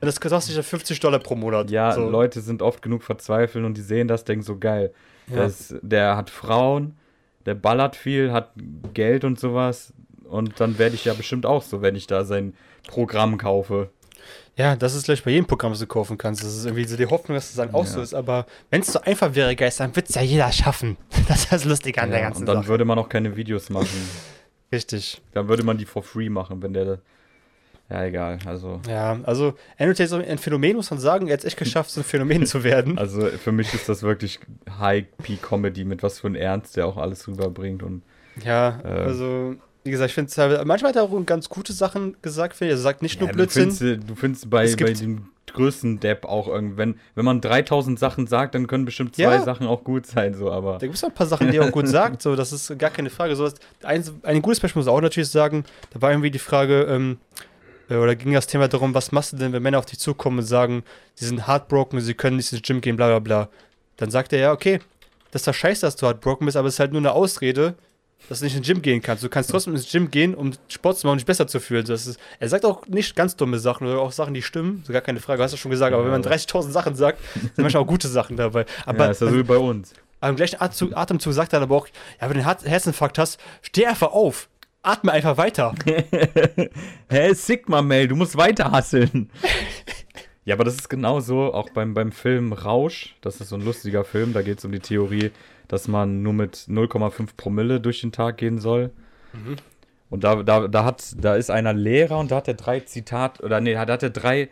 [0.00, 1.70] Das kostet sich ja 50 Dollar pro Monat.
[1.70, 2.08] Ja, so.
[2.08, 4.92] Leute sind oft genug verzweifelt und die sehen das, denken so geil.
[5.28, 5.36] Ja.
[5.36, 6.96] Das, der hat Frauen,
[7.46, 8.50] der ballert viel, hat
[8.94, 9.92] Geld und sowas.
[10.24, 12.54] Und dann werde ich ja bestimmt auch so, wenn ich da sein
[12.86, 13.90] Programm kaufe.
[14.56, 16.42] Ja, das ist gleich bei jedem Programm, das du kaufen kannst.
[16.42, 17.90] Das ist irgendwie so die Hoffnung, dass es dann auch Ja.
[17.90, 18.14] so ist.
[18.14, 20.96] Aber wenn es so einfach wäre, Geist, dann wird es ja jeder schaffen.
[21.28, 22.68] Das ist das Lustige an der Ja, ganzen und dann Sache.
[22.68, 23.88] würde man auch keine Videos machen.
[24.72, 25.20] Richtig.
[25.32, 26.98] dann würde man die for free machen, wenn der.
[27.88, 28.38] Ja, egal.
[28.46, 31.28] Also, Ja, also Andrew Tate ist ein Phänomen, muss man sagen.
[31.28, 32.98] Er hat es echt geschafft, so ein Phänomen zu werden.
[32.98, 34.40] also für mich ist das wirklich
[34.78, 37.82] High-P-Comedy mit was für ein Ernst, der auch alles rüberbringt.
[37.82, 38.02] Und
[38.44, 39.06] Ja, Ähm.
[39.06, 42.56] also, wie gesagt, ich finde es halt, manchmal hat er auch ganz gute Sachen gesagt,
[42.56, 42.78] finde ich.
[42.78, 43.70] Er sagt nicht nur Ja, du Blödsinn.
[43.70, 47.98] findest, äh, du findest bei, bei dem größten Depp auch irgendwie, wenn, wenn man 3000
[47.98, 49.42] Sachen sagt, dann können bestimmt zwei Ja.
[49.44, 50.72] Sachen auch gut sein, so, aber.
[50.78, 52.76] Da gibt es auch ein paar Sachen, die er auch gut sagt, so, das ist
[52.78, 53.36] gar keine Frage.
[53.36, 53.48] So,
[53.84, 57.18] ein, ein gutes Beispiel muss ich auch natürlich sagen, da war irgendwie die Frage, ähm,
[57.55, 57.55] äh,
[57.90, 60.44] oder ging das Thema darum, was machst du denn, wenn Männer auf dich zukommen und
[60.44, 60.82] sagen,
[61.14, 63.48] sie sind heartbroken, sie können nicht ins Gym gehen, bla bla bla.
[63.96, 64.80] Dann sagt er ja, okay,
[65.30, 67.74] das ist doch scheiße, dass du heartbroken bist, aber es ist halt nur eine Ausrede,
[68.28, 69.22] dass du nicht ins Gym gehen kannst.
[69.22, 71.84] Du kannst trotzdem ins Gym gehen, um Sport zu machen und dich besser zu fühlen.
[71.86, 74.92] Das ist, er sagt auch nicht ganz dumme Sachen oder auch Sachen, die stimmen, so
[74.92, 77.58] gar keine Frage, hast du schon gesagt, aber wenn man aber- 30.000 Sachen sagt, sind
[77.58, 78.64] manchmal auch gute Sachen dabei.
[78.86, 79.92] Aber ja, ist ja so wie bei uns.
[80.22, 83.86] im gleichen Atemzug, sagt er aber auch, ja, wenn du einen Her- Herzinfarkt hast, steh
[83.86, 84.48] einfach auf.
[84.86, 85.74] Atme einfach weiter.
[87.10, 89.30] Hä, Sigma Mail, du musst weiter hasseln.
[90.44, 93.16] ja, aber das ist genauso auch beim, beim Film Rausch.
[93.20, 94.32] Das ist so ein lustiger Film.
[94.32, 95.32] Da geht es um die Theorie,
[95.66, 98.90] dass man nur mit 0,5 Promille durch den Tag gehen soll.
[100.08, 103.42] Und da, da, da, hat, da ist einer Lehrer und da hat er drei Zitat,
[103.42, 104.48] oder nee, da hat er drei,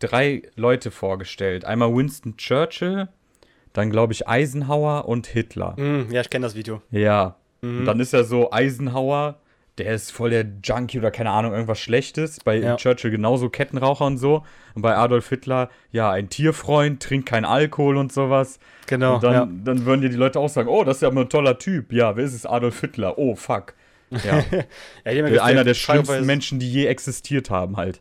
[0.00, 1.64] drei Leute vorgestellt.
[1.64, 3.08] Einmal Winston Churchill,
[3.72, 5.76] dann glaube ich Eisenhower und Hitler.
[5.76, 6.82] Hm, ja, ich kenne das Video.
[6.90, 7.36] Ja.
[7.60, 7.78] Mhm.
[7.78, 9.38] Und dann ist er so Eisenhower,
[9.78, 12.40] der ist voll der Junkie oder keine Ahnung, irgendwas Schlechtes.
[12.40, 12.76] Bei Ja.
[12.76, 14.44] Churchill genauso Kettenraucher und so.
[14.74, 18.58] Und bei Adolf Hitler, ja, ein Tierfreund, trinkt keinen Alkohol und sowas.
[18.86, 19.16] Genau.
[19.16, 19.48] und dann, ja.
[19.64, 21.92] dann würden dir die Leute auch sagen, oh, das ist ja mal ein toller Typ.
[21.92, 22.46] Ja, wer ist es?
[22.46, 23.18] Adolf Hitler.
[23.18, 23.74] Oh, fuck.
[24.10, 24.44] Ja,
[25.04, 28.00] Ja, der, einer der schlimmsten Menschen, die je existiert haben halt.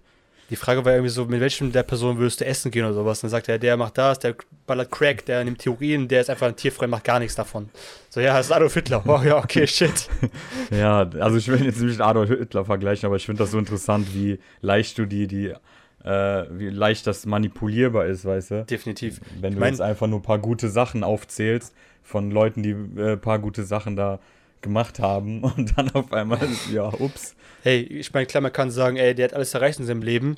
[0.52, 3.20] Die Frage war irgendwie so, mit welchem der Person würdest du essen gehen oder sowas?
[3.20, 4.36] Und dann sagt er, der macht das, der
[4.68, 7.70] ballert Crack, der nimmt Theorien, der ist einfach ein Tierfreund, macht gar nichts davon.
[8.10, 9.02] So, ja, das ist Adolf Hitler.
[9.08, 10.08] Oh ja, okay, shit.
[10.70, 14.14] Ja, also ich will jetzt nicht Adolf Hitler vergleichen, aber ich finde das so interessant,
[14.14, 15.54] wie leicht du die, die,
[16.04, 18.66] äh, wie leicht das manipulierbar ist, weißt du?
[18.66, 19.22] Definitiv.
[19.42, 22.76] Wenn Ich du mein- jetzt einfach nur ein paar gute Sachen aufzählst von Leuten, die
[23.02, 24.20] äh, ein paar gute Sachen da
[24.62, 26.40] gemacht haben und dann auf einmal,
[26.72, 27.36] ja, ups.
[27.64, 30.36] Hey, ich meine, klar, man kann sagen, ey, der hat alles erreicht in seinem Leben.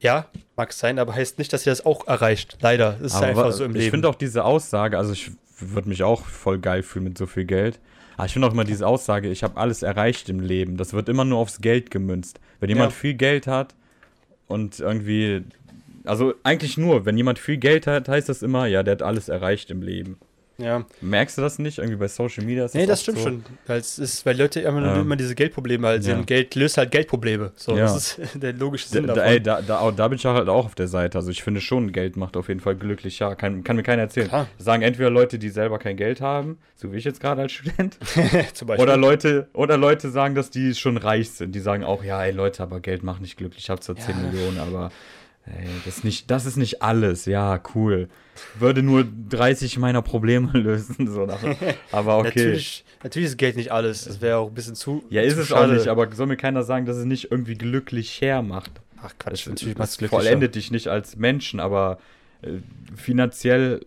[0.00, 0.26] Ja,
[0.56, 2.58] mag sein, aber heißt nicht, dass er das auch erreicht.
[2.60, 2.92] Leider.
[3.00, 3.90] Das ist Aber einfach so im ich Leben.
[3.92, 7.44] finde auch diese Aussage, also ich würde mich auch voll geil fühlen mit so viel
[7.46, 7.80] Geld.
[8.18, 10.76] Aber ich finde auch immer diese Aussage, ich habe alles erreicht im Leben.
[10.76, 12.40] Das wird immer nur aufs Geld gemünzt.
[12.60, 12.98] Wenn jemand Ja.
[12.98, 13.74] viel Geld hat
[14.48, 15.44] und irgendwie,
[16.04, 19.28] also eigentlich nur, wenn jemand viel Geld hat, heißt das immer, ja, der hat alles
[19.30, 20.18] erreicht im Leben.
[20.58, 20.84] Ja.
[21.00, 21.78] Merkst du das nicht?
[21.78, 23.24] Irgendwie bei Social Media ist Nee, das stimmt so.
[23.24, 23.44] schon.
[23.66, 26.18] Weil es ist, weil Leute immer, Ähm, immer diese Geldprobleme halt sehen.
[26.18, 26.24] ja.
[26.24, 27.52] Geld löst halt Geldprobleme.
[27.56, 27.84] So, Ja.
[27.84, 29.30] das ist der logische Sinn da, davon.
[29.32, 31.18] ey, da, da, da bin ich halt auch auf der Seite.
[31.18, 33.18] Also ich finde schon, Geld macht auf jeden Fall glücklich.
[33.18, 34.28] Ja, kann, kann mir keiner erzählen.
[34.28, 34.46] Klar.
[34.56, 37.52] Das sagen entweder Leute, die selber kein Geld haben, so wie ich jetzt gerade als
[37.52, 37.98] Student,
[38.54, 38.82] Zum Beispiel.
[38.84, 41.54] oder Leute, oder Leute sagen, dass die schon reich sind.
[41.54, 43.64] Die sagen auch, ja, ey Leute, aber Geld macht nicht glücklich.
[43.64, 44.22] Ich habe zwar 10 Ja.
[44.30, 44.90] Millionen, aber
[45.46, 47.24] ey, das, ist nicht, das ist nicht alles.
[47.26, 48.08] Ja, cool.
[48.58, 51.06] Würde nur 30 meiner Probleme lösen.
[51.10, 51.28] So
[51.92, 52.28] aber okay.
[52.28, 54.04] Natürlich, natürlich ist Geld nicht alles.
[54.04, 55.04] Das wäre auch ein bisschen zu.
[55.08, 55.74] Ja, ist zu es auch schade.
[55.74, 58.72] nicht, aber soll mir keiner sagen, dass es nicht irgendwie glücklich hermacht.
[59.02, 61.98] Ach Quatsch, Das, natürlich das macht es vollendet dich nicht als Menschen, aber
[62.42, 62.58] äh,
[62.94, 63.80] finanziell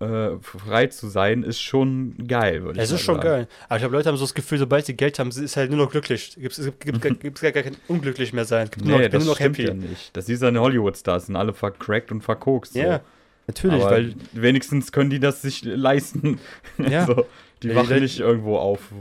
[0.00, 3.28] äh, frei zu sein, ist schon geil, würde ich Es mal ist schon sagen.
[3.28, 3.48] geil.
[3.68, 5.84] Aber ich glaube, Leute haben so das Gefühl, sobald sie Geld haben, ist halt nur
[5.84, 6.36] noch glücklich.
[6.38, 8.64] Gibt's, es gibt, gibt, gibt, gibt's gar, kein unglücklich mehr sein.
[8.66, 9.68] Es gibt nur noch, Nee, ich bin das nur noch stimmt happy.
[9.68, 10.16] ja nicht.
[10.16, 12.74] Das ist ja eine Hollywood-Stars, sind alle vercrackt und verkokst.
[12.74, 12.78] So.
[12.78, 13.00] Ja,
[13.48, 16.38] natürlich, aber weil wenigstens können die das sich leisten.
[16.78, 17.04] Ja.
[17.06, 17.26] so,
[17.62, 18.92] die Ja, wachen nicht irgendwo auf.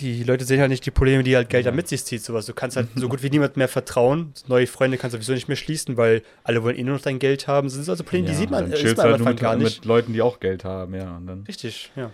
[0.00, 2.22] Die Leute sehen halt nicht die Probleme, die halt Geld da mit sich zieht.
[2.22, 2.46] Sowas.
[2.46, 4.32] Du kannst halt so gut wie niemand mehr vertrauen.
[4.46, 7.18] Neue Freunde kannst du sowieso nicht mehr schließen, weil alle wollen eh nur noch dein
[7.18, 7.68] Geld haben.
[7.68, 9.34] Das sind also Probleme, die Ja, sieht man, äh, chillst man am halt nur Anfang
[9.34, 9.76] mit, gar nicht.
[9.78, 11.20] mit Leuten, die auch Geld haben, ja.
[11.46, 12.10] Richtig, ja.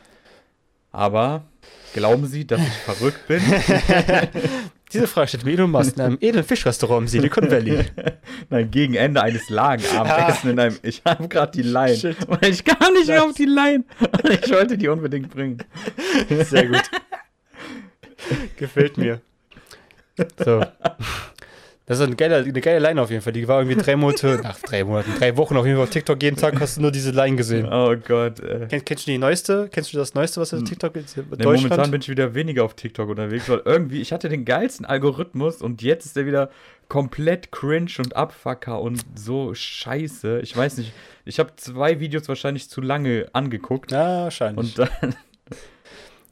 [0.93, 1.45] Aber
[1.93, 3.43] glauben Sie, dass ich verrückt bin?
[4.93, 7.85] Diese Frage steht mir Elon Musk in einem edlen Fischrestaurant im Silicon Valley.
[8.51, 10.77] Nein, gegen Ende eines Lagenabendessen in einem.
[10.83, 11.97] Ich habe gerade die Line.
[11.97, 12.17] Shit.
[12.29, 13.83] Weil ich gar nicht mehr auf die Line.
[14.41, 15.59] Ich wollte die unbedingt bringen.
[16.45, 16.83] Sehr gut.
[18.57, 19.21] Gefällt mir.
[20.45, 20.61] So.
[21.87, 23.35] Das ist eine geile, eine geile Line auf jeden Fall.
[23.35, 26.23] Die war irgendwie drei Monate, nach drei Monaten, drei Wochen auf jeden Fall auf TikTok.
[26.23, 27.67] Jeden Tag hast du nur diese Line gesehen.
[27.71, 28.41] Oh Gott.
[28.41, 28.69] Äh.
[28.71, 29.69] Kennst, kennst du die neueste?
[29.71, 31.17] Kennst du das neueste, was auf TikTok ist?
[31.17, 34.87] Nee, momentan bin ich wieder weniger auf TikTok unterwegs, weil irgendwie, ich hatte den geilsten
[34.87, 36.49] Algorithmus und jetzt ist der wieder
[36.89, 40.41] komplett cringe und Abfucker und so scheiße.
[40.41, 40.93] Ich weiß nicht,
[41.27, 44.79] ich habe zwei Videos wahrscheinlich zu lange angeguckt Ja, wahrscheinlich.
[44.79, 45.15] und dann,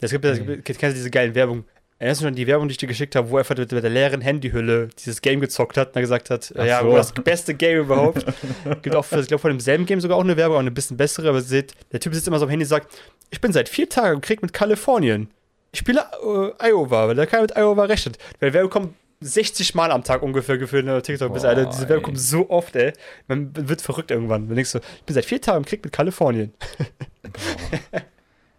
[0.01, 1.65] Es gibt, es gibt, kennst du diese geilen Werbung?
[2.03, 3.71] Erinnerst du dich an die Werbung, die ich dir geschickt habe, wo er einfach mit
[3.71, 6.97] der leeren Handyhülle dieses Game gezockt hat und er gesagt hat, Ach ja, so.
[6.97, 8.27] das beste Game überhaupt.
[8.83, 10.97] gibt auch, für- ich glaube, von demselben Game sogar auch eine Werbung, auch eine bisschen
[10.97, 12.93] bessere, aber seht, der Typ sitzt immer so am Handy und sagt,
[13.31, 15.31] ich bin seit vier Tagen im Krieg mit Kalifornien.
[15.71, 16.01] Ich spiele
[16.61, 18.19] äh, Iowa, weil der keiner mit Iowa rechnet.
[18.41, 21.67] Weil die Werbung kommt 60 Mal am Tag ungefähr gefühlt in TikTok bis Alter.
[21.67, 22.95] Diese Werbung kommt so oft, ey.
[23.29, 24.49] Man wird verrückt irgendwann.
[24.49, 26.53] Dann denkst du, ich bin seit vier Tagen im Krieg mit Kalifornien.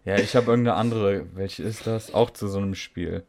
[0.06, 2.14] ja, ich habe irgendeine andere, welche ist das?
[2.14, 3.22] Auch zu so einem Spiel.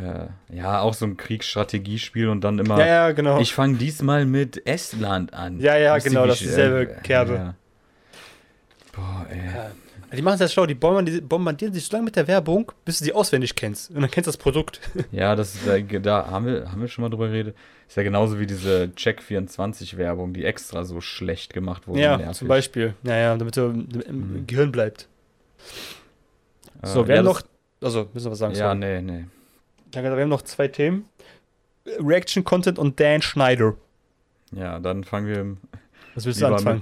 [0.00, 3.38] Äh, ja, auch so ein Kriegsstrategiespiel und dann immer, Ja, ja, genau.
[3.40, 5.60] ich fange diesmal mit Estland an.
[5.60, 7.34] Ja, ja, ihr, genau, das ist dieselbe äh, Kerbe.
[7.34, 7.54] Ja.
[8.92, 9.38] Boah, ey.
[10.16, 13.14] Die machen das schlau, die bombardieren, sich so lange mit der Werbung, bis du sie
[13.14, 13.90] auswendig kennst.
[13.90, 14.78] Und dann kennst du das Produkt.
[15.10, 17.56] Ja, das ist, äh, da haben wir, haben wir schon mal drüber geredet.
[17.88, 22.00] Ist ja genauso wie diese Check24-Werbung, die extra so schlecht gemacht wurde.
[22.00, 22.36] ja, nervig.
[22.36, 22.94] zum Beispiel.
[23.04, 23.88] Ja, ja, damit du im
[24.40, 24.46] Mhm.
[24.46, 25.08] Gehirn bleibt.
[26.82, 27.42] Äh, So, wir ja, haben noch.
[27.82, 28.54] Also, müssen wir was sagen?
[28.54, 28.78] Ja, sorry.
[28.78, 29.24] nee, nee.
[29.94, 31.08] Ja, Wir haben noch zwei Themen:
[31.86, 33.74] Reaction-Content und Dan Schneider.
[34.52, 35.56] Ja, dann fangen wir
[36.14, 36.80] Was willst du anfangen?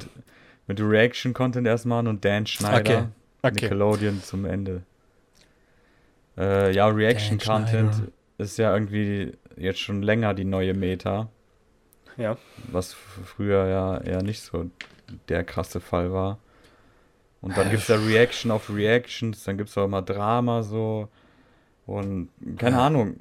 [0.67, 3.11] mit, mit Reaction-Content erstmal an und Dan Schneider,
[3.43, 3.53] Okay.
[3.65, 4.83] Nickelodeon zum Ende.
[6.37, 8.13] Äh, ja, Reaction-Content Schneider.
[8.39, 11.29] ist ja irgendwie jetzt schon länger die neue Meta.
[12.17, 12.37] Ja.
[12.71, 14.71] Was früher ja eher nicht so
[15.29, 16.39] der krasse Fall war.
[17.41, 20.63] Und dann Äh, gibt es da Reaction auf Reactions, dann gibt es auch immer Drama
[20.63, 21.09] so.
[21.87, 22.87] Und keine Ja.
[22.87, 23.17] Ahnung.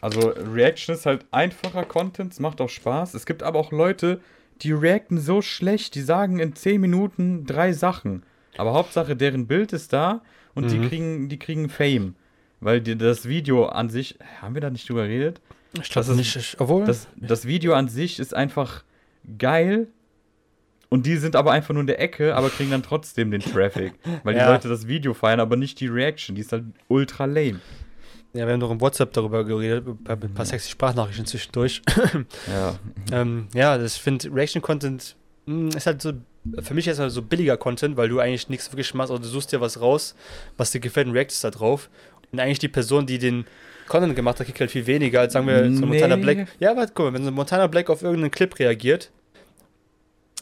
[0.00, 3.14] Also Reaction ist halt einfacher Content, es macht auch Spaß.
[3.14, 4.20] Es gibt aber auch Leute,
[4.62, 8.22] die reacten so schlecht, die sagen in 10 Minuten drei Sachen.
[8.56, 10.22] Aber Hauptsache, deren Bild ist da
[10.54, 10.88] und die Mhm.
[10.88, 12.14] kriegen, die kriegen Fame.
[12.60, 15.40] Weil die, das Video an sich, haben wir da nicht drüber geredet?
[15.74, 16.36] Ich Das glaube ist- nicht.
[16.36, 16.84] ich- Obwohl.
[16.86, 18.82] Das, das Video an sich ist einfach
[19.38, 19.88] geil.
[20.88, 23.94] Und die sind aber einfach nur in der Ecke, aber kriegen dann trotzdem den Traffic.
[24.22, 24.52] Weil die Ja.
[24.52, 26.34] Leute das Video feiern, aber nicht die Reaction.
[26.36, 27.60] Die ist halt ultra lame.
[28.32, 31.82] ja, wir haben doch im WhatsApp darüber geredet, ein paar sexy Sprachnachrichten zwischendurch.
[32.48, 32.78] Ja.
[33.12, 36.12] ähm, ja, das- ich finde, Reaction-Content mh, ist halt so,
[36.62, 39.26] für mich ist halt so billiger Content, weil du eigentlich nichts wirklich machst, oder du
[39.28, 40.14] suchst dir was raus,
[40.56, 41.90] was dir gefällt und reactest da drauf.
[42.30, 43.44] Und eigentlich die Person, die den
[43.88, 45.86] Content gemacht hat, kriegt halt viel weniger, als sagen wir, so ein Nee.
[46.00, 46.48] Montana Black.
[46.60, 49.10] Ja, aber guck mal, wenn so ein Montana Black auf irgendeinen Clip reagiert,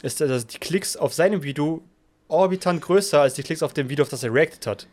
[0.05, 1.83] ist das, dass die Klicks auf seinem Video
[2.27, 4.87] orbitant größer als die Klicks auf dem Video, auf das er reacted hat.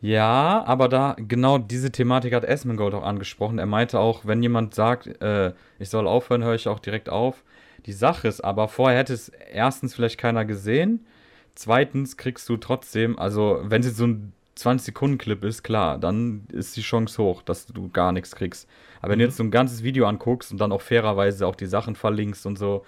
[0.00, 3.58] Ja, aber da, genau diese Thematik hat Asmongold auch angesprochen.
[3.58, 7.44] Er meinte auch, wenn jemand sagt, äh, ich soll aufhören, höre ich auch direkt auf.
[7.86, 11.06] Die Sache ist aber, vorher hätte es erstens vielleicht keiner gesehen.
[11.54, 16.76] Zweitens kriegst du trotzdem, also wenn es jetzt so ein 20-Sekunden-Clip ist, klar, dann ist
[16.76, 18.68] die Chance hoch, dass du gar nichts kriegst.
[19.00, 19.28] Aber wenn du Mhm.
[19.30, 22.58] jetzt so ein ganzes Video anguckst und dann auch fairerweise auch die Sachen verlinkst und
[22.58, 22.84] so,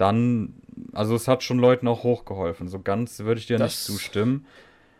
[0.00, 0.54] dann,
[0.92, 2.68] also es hat schon Leuten auch hochgeholfen.
[2.68, 4.46] So ganz würde ich dir Das- nicht zustimmen.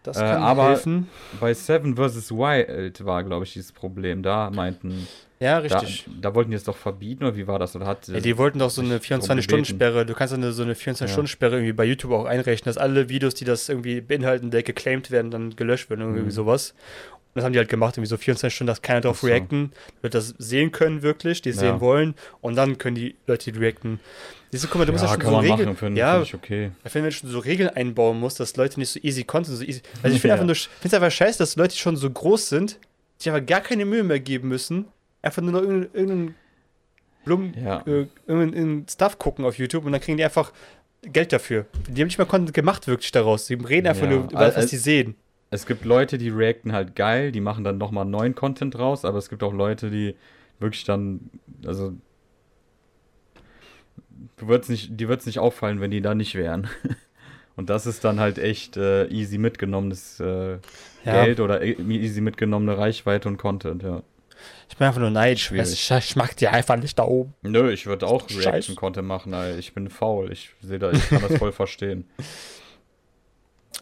[0.02, 1.08] Das Äh, kann aber- helfen.
[1.40, 2.30] Bei Seven vs.
[2.32, 4.22] Wild war, glaube ich, dieses Problem.
[4.22, 5.06] Da meinten,
[5.40, 6.06] Ja, da, richtig.
[6.22, 7.76] da wollten die es doch verbieten, oder wie war das?
[7.76, 10.62] Oder hat Ja, die wollten doch so eine sich drum 24-Stunden-Sperre, du kannst eine, so
[10.62, 14.62] eine 24-Stunden-Sperre irgendwie bei YouTube auch einrechnen, dass alle Videos, die das irgendwie beinhalten, der
[14.62, 16.30] geclaimed werden, dann gelöscht werden, irgendwie Mhm.
[16.30, 16.74] sowas.
[17.33, 19.27] Und das haben die halt gemacht, irgendwie so 24 Stunden, dass keiner drauf so.
[19.29, 21.62] reacten, wird das sehen können wirklich, die es Ja.
[21.73, 24.01] sehen wollen und dann können die Leute die reacten.
[24.51, 26.35] Siehst du, guck mal, du musst ja ja, schon so Regeln, machen, ja, find ich
[26.35, 26.73] okay.
[26.85, 29.57] ich finde, wenn du schon so Regeln einbauen musst, dass Leute nicht so easy Content,
[29.59, 29.81] so easy.
[30.03, 30.35] Also ich finde Ja.
[30.35, 32.79] einfach nur, finde es einfach scheiße, dass Leute, die schon so groß sind,
[33.16, 34.87] sich einfach gar keine Mühe mehr geben müssen,
[35.23, 36.35] einfach nur noch irgendeinen irgendeinen
[37.25, 37.83] Blum, Ja.
[37.87, 40.53] äh, irgendeinen Stuff gucken auf YouTube und dann kriegen die einfach
[41.03, 41.66] Geld dafür.
[41.88, 43.47] Die haben nicht mal Content gemacht wirklich daraus.
[43.47, 45.14] Die reden einfach Ja, nur über das, was die sehen.
[45.50, 49.18] Es gibt Leute, die reacten halt geil, die machen dann nochmal neuen Content raus, aber
[49.18, 50.14] es gibt auch Leute, die
[50.60, 51.30] wirklich dann,
[51.66, 51.92] also
[54.36, 56.68] du würdest nicht, die wird es nicht auffallen, wenn die da nicht wären.
[57.56, 60.52] Und das ist dann halt echt äh, easy mitgenommenes äh,
[61.04, 61.24] Ja.
[61.24, 64.02] Geld oder e- easy mitgenommene Reichweite und Content, ja.
[64.70, 65.50] Ich bin einfach nur neidisch.
[65.52, 67.34] Ich, mag die einfach nicht da oben.
[67.42, 68.26] Nö, ich würde auch.
[68.30, 70.32] Reaction-Content machen, weil ich bin faul.
[70.32, 72.08] Ich sehe da, ich kann das voll verstehen.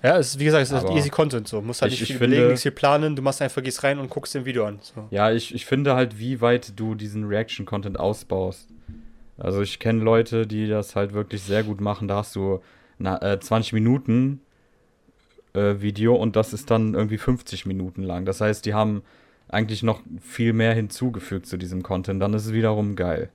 [0.03, 1.61] Ja, es ist, wie gesagt, es ist easy Content so.
[1.61, 3.17] Muss halt ich- nicht ich viel belegen, nichts viel planen.
[3.17, 4.79] Du machst einfach, gehst rein und guckst den Video an.
[4.81, 5.09] So.
[5.11, 8.69] Ja, ich, ich finde halt, wie weit du diesen Reaction-Content ausbaust.
[9.39, 12.07] Also ich kenne Leute, die das halt wirklich sehr gut machen.
[12.09, 12.61] Da hast du
[12.99, 14.41] na, äh, 20 Minuten
[15.55, 18.25] äh, Video und das ist dann irgendwie 50 Minuten lang.
[18.25, 19.03] Das heißt, die haben
[19.49, 22.21] eigentlich noch viel mehr hinzugefügt zu diesem Content.
[22.23, 23.31] Dann ist es wiederum geil.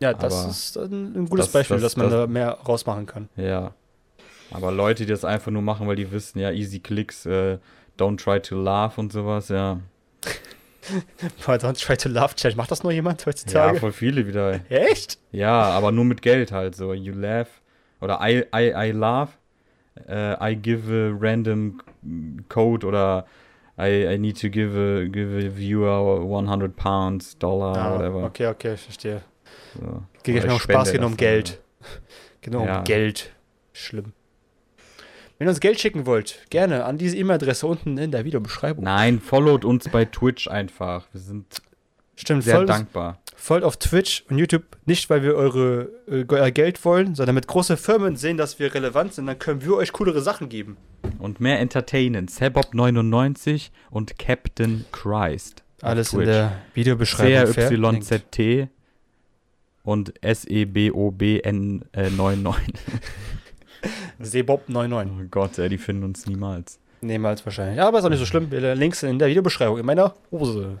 [0.00, 2.50] Ja, das Aber ist ein, ein gutes das- Beispiel, das- dass man das- da mehr
[2.66, 3.28] rausmachen kann.
[3.36, 3.74] Ja.
[4.54, 7.58] Aber Leute, die das einfach nur machen, weil die wissen, ja, easy clicks, äh,
[7.98, 9.80] don't try to laugh und sowas, ja.
[11.46, 12.56] Boah, Don't try to laugh Challenge.
[12.56, 13.78] Macht das noch jemand Ja, heutzutage?
[13.78, 14.60] voll viele wieder.
[14.68, 15.18] Echt?
[15.30, 16.92] Ja, aber nur mit Geld halt so.
[16.92, 17.48] You laugh
[18.00, 19.38] oder I, I, I laugh.
[20.08, 21.80] Äh, I give a random
[22.48, 23.26] code oder
[23.78, 28.24] I, I need to give a, give a viewer 100 pounds, Dollar, Ah, whatever.
[28.24, 29.22] okay, okay, ich verstehe.
[29.78, 30.02] So.
[30.24, 31.60] Geht mir um Spaß, geht um Geld.
[32.40, 32.78] Genau, Ja.
[32.78, 33.30] um Geld.
[33.72, 34.12] Schlimm.
[35.42, 38.84] Wenn ihr uns Geld schicken wollt, gerne an diese E-Mail-Adresse unten in der Videobeschreibung.
[38.84, 41.08] Nein, followt uns bei Twitch einfach.
[41.10, 41.60] Wir sind
[42.14, 43.20] Stimmt, sehr folgt, dankbar.
[43.34, 47.48] folgt auf Twitch und YouTube nicht, weil wir eure, äh, euer Geld wollen, sondern damit
[47.48, 50.76] große Firmen sehen, dass wir relevant sind, dann können wir euch coolere Sachen geben.
[51.18, 52.28] Und mehr entertainen.
[52.28, 55.64] Sebop99 und Captain Christ.
[55.80, 57.52] Alles in der Videobeschreibung.
[57.52, 58.06] verlinkt.
[58.06, 58.68] CRYZT
[59.82, 62.54] und E SEBOBN99.
[64.22, 65.06] Sebob99.
[65.20, 66.78] Oh Gott, ey, die finden uns niemals.
[67.00, 67.78] Niemals wahrscheinlich.
[67.78, 68.48] Ja, aber ist auch nicht so schlimm.
[68.50, 70.78] Links in der Videobeschreibung in meiner Hose.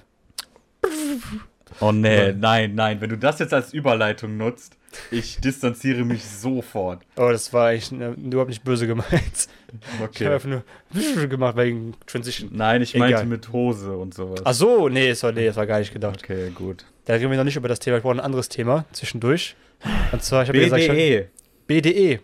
[1.80, 2.38] Oh nee, Nein.
[2.40, 3.00] nein, nein.
[3.00, 4.76] Wenn du das jetzt als Überleitung nutzt,
[5.10, 7.02] ich distanziere mich sofort.
[7.16, 9.08] Oh, das war eigentlich äh, überhaupt nicht böse gemeint.
[9.10, 10.26] Ich habe Okay.
[10.28, 12.50] einfach nur gemacht wegen Transition.
[12.52, 13.10] Nein, ich Egal.
[13.10, 14.42] meinte mit Hose und sowas.
[14.44, 16.20] Ach so, nee, das war, nee, das war gar nicht gedacht.
[16.22, 16.84] Okay, gut.
[17.06, 17.96] Da reden wir noch nicht über das Thema.
[17.96, 19.56] Ich brauche ein anderes Thema zwischendurch.
[20.12, 21.24] Und zwar, ich habe ja gesagt, schon-
[21.66, 22.20] BDE.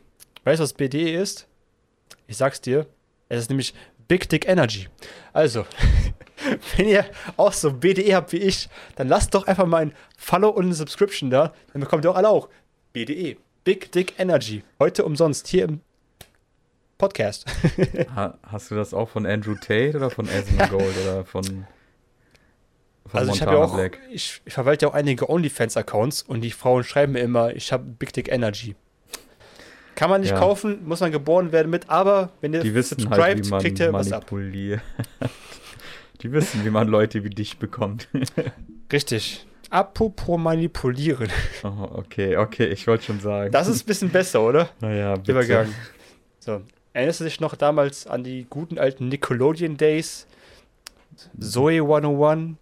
[0.49, 1.47] Weißt du, was BDE ist?
[2.27, 2.87] Ich sag's dir.
[3.29, 3.75] Es ist nämlich
[4.09, 4.89] Big Dick Energy.
[5.35, 5.67] Also,
[6.79, 7.05] wenn ihr
[7.37, 10.73] auch so BDE habt wie ich, dann lasst doch einfach mal ein Follow und eine
[10.73, 11.53] Subscription da.
[11.75, 12.49] Dann bekommt ihr auch alle auch
[12.95, 13.37] BDE.
[13.63, 14.63] Big Dick Energy.
[14.79, 15.81] Heute umsonst hier im
[16.97, 17.45] Podcast.
[18.17, 21.67] Ha, hast du das auch von Andrew Tate oder von Asmongold oder von, von
[23.21, 23.79] also ich habe ja auch,
[24.11, 27.85] ich, ich verwalte ja auch einige OnlyFans-Accounts und die Frauen schreiben mir immer, ich habe
[27.85, 28.77] Big Dick Energy.
[29.99, 30.39] Kann man nicht Ja.
[30.39, 33.81] kaufen, muss man geboren werden mit, aber wenn ihr Die wissen halt, wie man kriegt
[33.81, 34.27] ihr was ab.
[34.31, 38.07] Die wissen, wie man Leute wie dich bekommt.
[38.93, 39.45] Richtig.
[39.71, 41.29] Apropos manipulieren.
[41.65, 43.51] Oh, okay, okay, ich wollte schon sagen.
[43.51, 44.69] Das ist ein bisschen besser, oder?
[44.81, 45.33] naja, bitte.
[45.33, 45.75] Übergang.
[46.39, 46.61] So.
[46.93, 50.29] Erinnerst du dich noch damals an die guten alten Nickelodeon Days?
[51.41, 52.55] Zoe 101?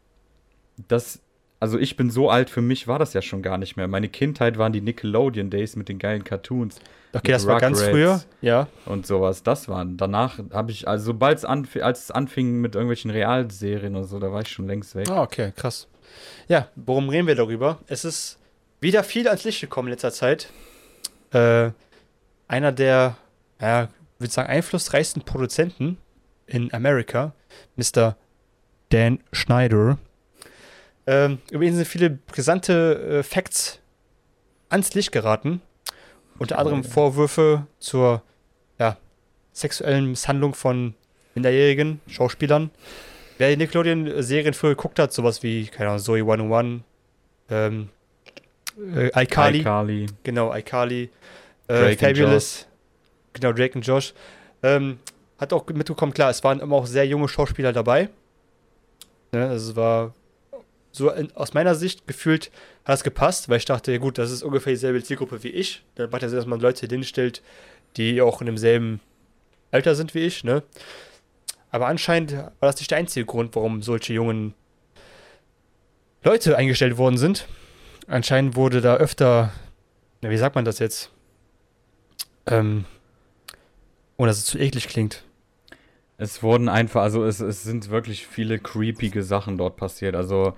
[0.88, 1.18] Das,
[1.60, 3.88] also ich bin so alt, für mich war das ja schon gar nicht mehr.
[3.88, 6.80] Meine Kindheit waren die Nickelodeon Days mit den geilen Cartoons
[7.16, 7.92] Okay, das war ganz Rugrats.
[7.92, 8.22] früher.
[8.42, 8.68] Ja.
[8.84, 9.42] und sowas.
[9.42, 9.96] Das waren.
[9.96, 14.32] Danach habe ich, also sobald es als es anfing mit irgendwelchen Realserien oder so, da
[14.32, 15.08] war ich schon längst weg.
[15.10, 15.88] Ah, okay, krass.
[16.48, 17.78] Ja, worum reden wir darüber?
[17.86, 18.38] Es ist
[18.80, 20.50] wieder viel ans Licht gekommen in letzter Zeit.
[21.32, 21.70] Äh,
[22.48, 23.16] einer der,
[23.60, 23.88] ja,
[24.18, 25.98] würde sagen, einflussreichsten Produzenten
[26.46, 27.32] in Amerika,
[27.76, 28.16] Mr.
[28.90, 29.98] Dan Schneider.
[31.06, 33.80] Ähm, über ihn sind viele brisante äh, Facts
[34.68, 35.60] ans Licht geraten.
[36.38, 36.84] Unter anderem.
[36.84, 38.22] Vorwürfe zur
[38.78, 38.98] ja,
[39.52, 40.94] sexuellen Misshandlung von
[41.34, 42.70] minderjährigen Schauspielern.
[43.38, 46.82] Wer die Nickelodeon-Serien früher geguckt hat, sowas wie, keine Ahnung, Zoe 101,
[47.50, 47.88] ähm,
[48.94, 50.06] äh, iCarly, iCarly.
[50.22, 51.10] genau, iCarly,
[51.68, 52.66] äh, Fabulous,
[53.32, 54.14] genau, Drake und Josh,
[54.62, 54.98] ähm,
[55.38, 58.08] hat auch mitbekommen, klar, es waren immer auch sehr junge Schauspieler dabei.
[59.32, 60.14] Ne, also es war
[60.96, 62.50] so in, aus meiner Sicht gefühlt
[62.84, 65.84] hat es gepasst, weil ich dachte, ja gut, das ist ungefähr dieselbe Zielgruppe wie ich.
[65.94, 67.42] Da macht ja Sinn, dass man Leute hinstellt,
[67.96, 69.00] die auch in demselben
[69.70, 70.62] Alter sind wie ich, ne?
[71.70, 74.54] Aber anscheinend war das nicht der einzige Grund, warum solche jungen
[76.24, 77.46] Leute eingestellt worden sind.
[78.06, 79.52] Anscheinend wurde da öfter,
[80.22, 81.10] na, wie sagt man das jetzt?
[82.46, 82.84] Ähm,
[84.16, 85.24] ohne dass es zu eklig klingt.
[86.18, 90.14] Es wurden einfach, also es, es sind wirklich viele creepige Sachen dort passiert.
[90.14, 90.56] Also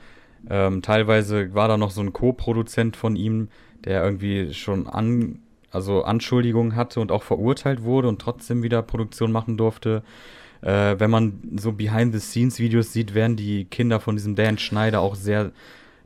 [0.49, 3.49] ähm, teilweise war da noch so ein Co-Produzent von ihm,
[3.85, 9.33] der irgendwie schon an, also Anschuldigungen hatte und auch verurteilt wurde und trotzdem wieder Produktion
[9.33, 10.03] machen durfte.
[10.61, 15.53] Äh, wenn man so Behind-the-Scenes-Videos sieht, werden die Kinder von diesem Dan Schneider auch sehr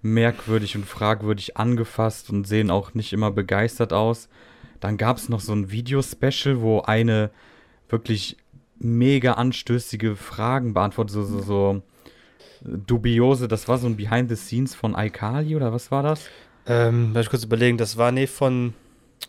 [0.03, 4.29] merkwürdig und fragwürdig angefasst und sehen auch nicht immer begeistert aus.
[4.81, 7.31] Dann gab es noch so ein Video-Special, wo eine
[7.89, 8.37] wirklich
[8.79, 11.83] mega anstößige Fragen beantwortet, so, so, so
[12.65, 16.29] dubiose, das war so ein Behind the Scenes von iCarly oder was war das?
[16.67, 18.75] Ähm, lass ich kurz überlegen, das war nee von,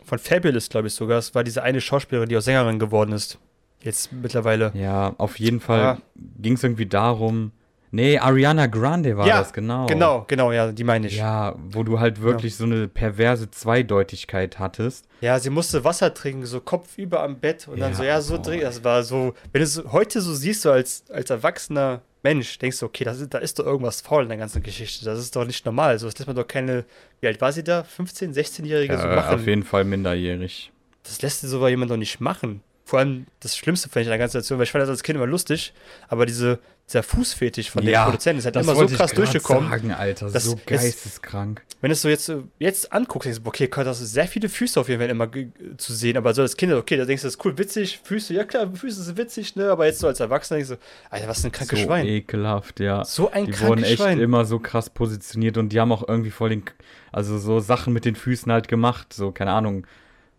[0.04, 1.16] von Fabulous, glaube ich sogar.
[1.16, 3.38] Das war diese eine Schauspielerin, die auch Sängerin geworden ist.
[3.82, 4.70] Jetzt mittlerweile.
[4.74, 5.98] Ja, auf jeden Fall Ja.
[6.40, 7.52] ging es irgendwie darum.
[7.94, 9.86] Nee, Ariana Grande war Ja, das, genau.
[9.86, 11.16] Genau, genau, ja, die meine ich.
[11.16, 11.50] Ja.
[11.50, 15.06] Ja, wo du halt wirklich so eine perverse Zweideutigkeit hattest.
[15.38, 18.64] sie musste Wasser trinken, so kopfüber am Bett und dann Ja, so, ja, so trinken.
[18.64, 22.80] Das war so, wenn du es heute so siehst, so als, als erwachsener Mensch, denkst
[22.80, 25.04] du, okay, das ist, da ist doch irgendwas faul in der ganzen Geschichte.
[25.04, 25.98] Das ist doch nicht normal.
[26.00, 26.84] So, das lässt man doch keine,
[27.20, 27.82] wie alt war sie da?
[27.96, 29.34] 15-, 16-Jährige so Äh, machen.
[29.36, 30.72] auf jeden Fall minderjährig.
[31.04, 32.60] Das lässt so war jemand doch nicht machen.
[32.86, 35.02] Vor allem das Schlimmste fand ich in der ganzen Situation, weil ich fand das als
[35.02, 35.72] Kind immer lustig,
[36.08, 39.70] aber diese, dieser Fußfetisch von Ja, den Produzenten ist halt immer so krass durchgekommen.
[39.70, 41.62] Sagen, Alter, Das so ist- geisteskrank.
[41.80, 44.26] Wenn du es so jetzt, äh, jetzt anguckst, denkst du, okay, Gott, das ist sehr
[44.26, 47.06] viele Füße auf jeden Fall immer ge- zu sehen, aber so als Kind, okay, da
[47.06, 50.00] denkst du, das ist cool, witzig, Füße, ja klar, Füße sind witzig, ne, aber jetzt
[50.00, 50.78] so als Erwachsener denkst du,
[51.10, 52.06] Alter, was für ein krankes so Schwein.
[52.06, 53.02] ekelhaft, ja.
[53.06, 54.20] So ein Die krankes wurden echt Schwein.
[54.20, 56.64] immer so krass positioniert und die haben auch irgendwie voll den,
[57.12, 59.86] also so Sachen mit den Füßen halt gemacht, so, keine Ahnung.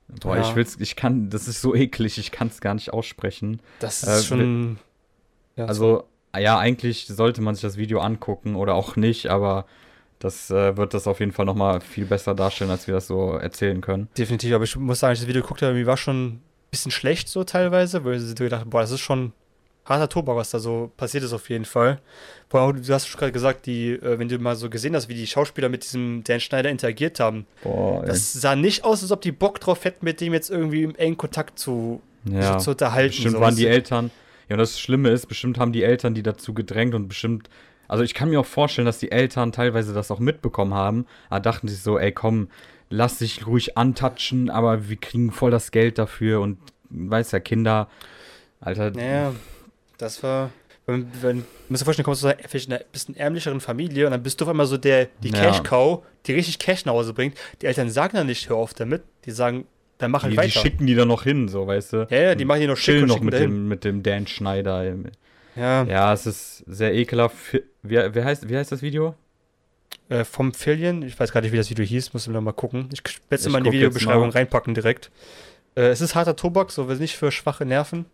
[0.07, 0.41] Boah, Ja.
[0.49, 3.59] ich will's, ich kann, das ist so eklig, ich kann es gar nicht aussprechen.
[3.79, 4.77] das äh, ist schon.
[5.55, 6.03] Ja, Also,
[6.37, 9.65] ja, eigentlich sollte man sich das Video angucken oder auch nicht, aber
[10.19, 13.31] das äh, wird das auf jeden Fall nochmal viel besser darstellen, als wir das so
[13.33, 14.09] erzählen können.
[14.17, 16.41] Definitiv, aber ich muss sagen, ich das Video geguckt habe, mir war schon ein
[16.71, 19.31] bisschen schlecht so teilweise, weil ich so gedacht boah, das ist schon
[19.85, 21.99] harter Tobak, was da so passiert ist auf jeden Fall.
[22.51, 25.13] Allem, du hast schon gerade gesagt, die, äh, wenn du mal so gesehen hast, wie
[25.13, 28.07] die Schauspieler mit diesem Dan Schneider interagiert haben, Boah, ey.
[28.07, 30.95] das sah nicht aus, als ob die Bock drauf hätten, mit dem jetzt irgendwie im
[30.95, 32.57] engen Kontakt zu, ja.
[32.57, 33.09] zu unterhalten.
[33.09, 33.67] Bestimmt so, waren die?
[33.67, 34.09] Eltern,
[34.47, 37.49] ja, und das Schlimme ist, bestimmt haben die Eltern die dazu gedrängt und bestimmt,
[37.87, 41.41] also ich kann mir auch vorstellen, dass die Eltern teilweise das auch mitbekommen haben, aber
[41.41, 42.47] dachten sich so, ey, komm,
[42.89, 46.57] lass dich ruhig antatschen, aber wir kriegen voll das Geld dafür und
[46.89, 47.89] weiß ja, Kinder,
[48.61, 49.33] Alter, Ja,
[49.97, 50.51] das war.
[50.87, 54.11] Wenn, wenn, musst dir vorstellen, du kommst aus einer, vielleicht einer bisschen ärmlicheren Familie und
[54.11, 55.41] dann bist du auf einmal so der, die Ja.
[55.41, 57.35] Cash-Cow, die richtig Cash nach Hause bringt.
[57.61, 59.01] Die Eltern sagen dann nicht, hör auf damit.
[59.25, 59.65] Die sagen,
[59.97, 60.59] dann mach halt die, die weiter.
[60.59, 62.07] schicken die dann noch hin, so, weißt du.
[62.11, 63.49] ja, ja, die machen die noch schick und noch mit dahin.
[63.49, 64.83] dem, mit dem Dan Schneider.
[65.55, 67.35] Ja, Ja, es ist sehr ekelhaft.
[67.81, 69.15] Wer, wer, heißt, wie heißt das Video?
[70.09, 72.51] äh, vom Fillion, ich weiß gar nicht, wie das Video hieß, muss ich noch mal
[72.51, 72.89] gucken.
[72.93, 75.09] Ich werde es mal in die Videobeschreibung reinpacken direkt.
[75.75, 78.05] Äh, es ist harter Tobak, so nicht für schwache Nerven.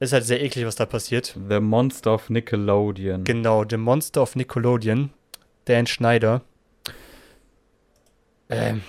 [0.00, 1.36] Ist halt sehr eklig, was da passiert.
[1.48, 3.24] The Monster of Nickelodeon.
[3.24, 5.10] Genau, The Monster of Nickelodeon,
[5.64, 6.42] Dan Schneider.
[8.48, 8.82] Ähm,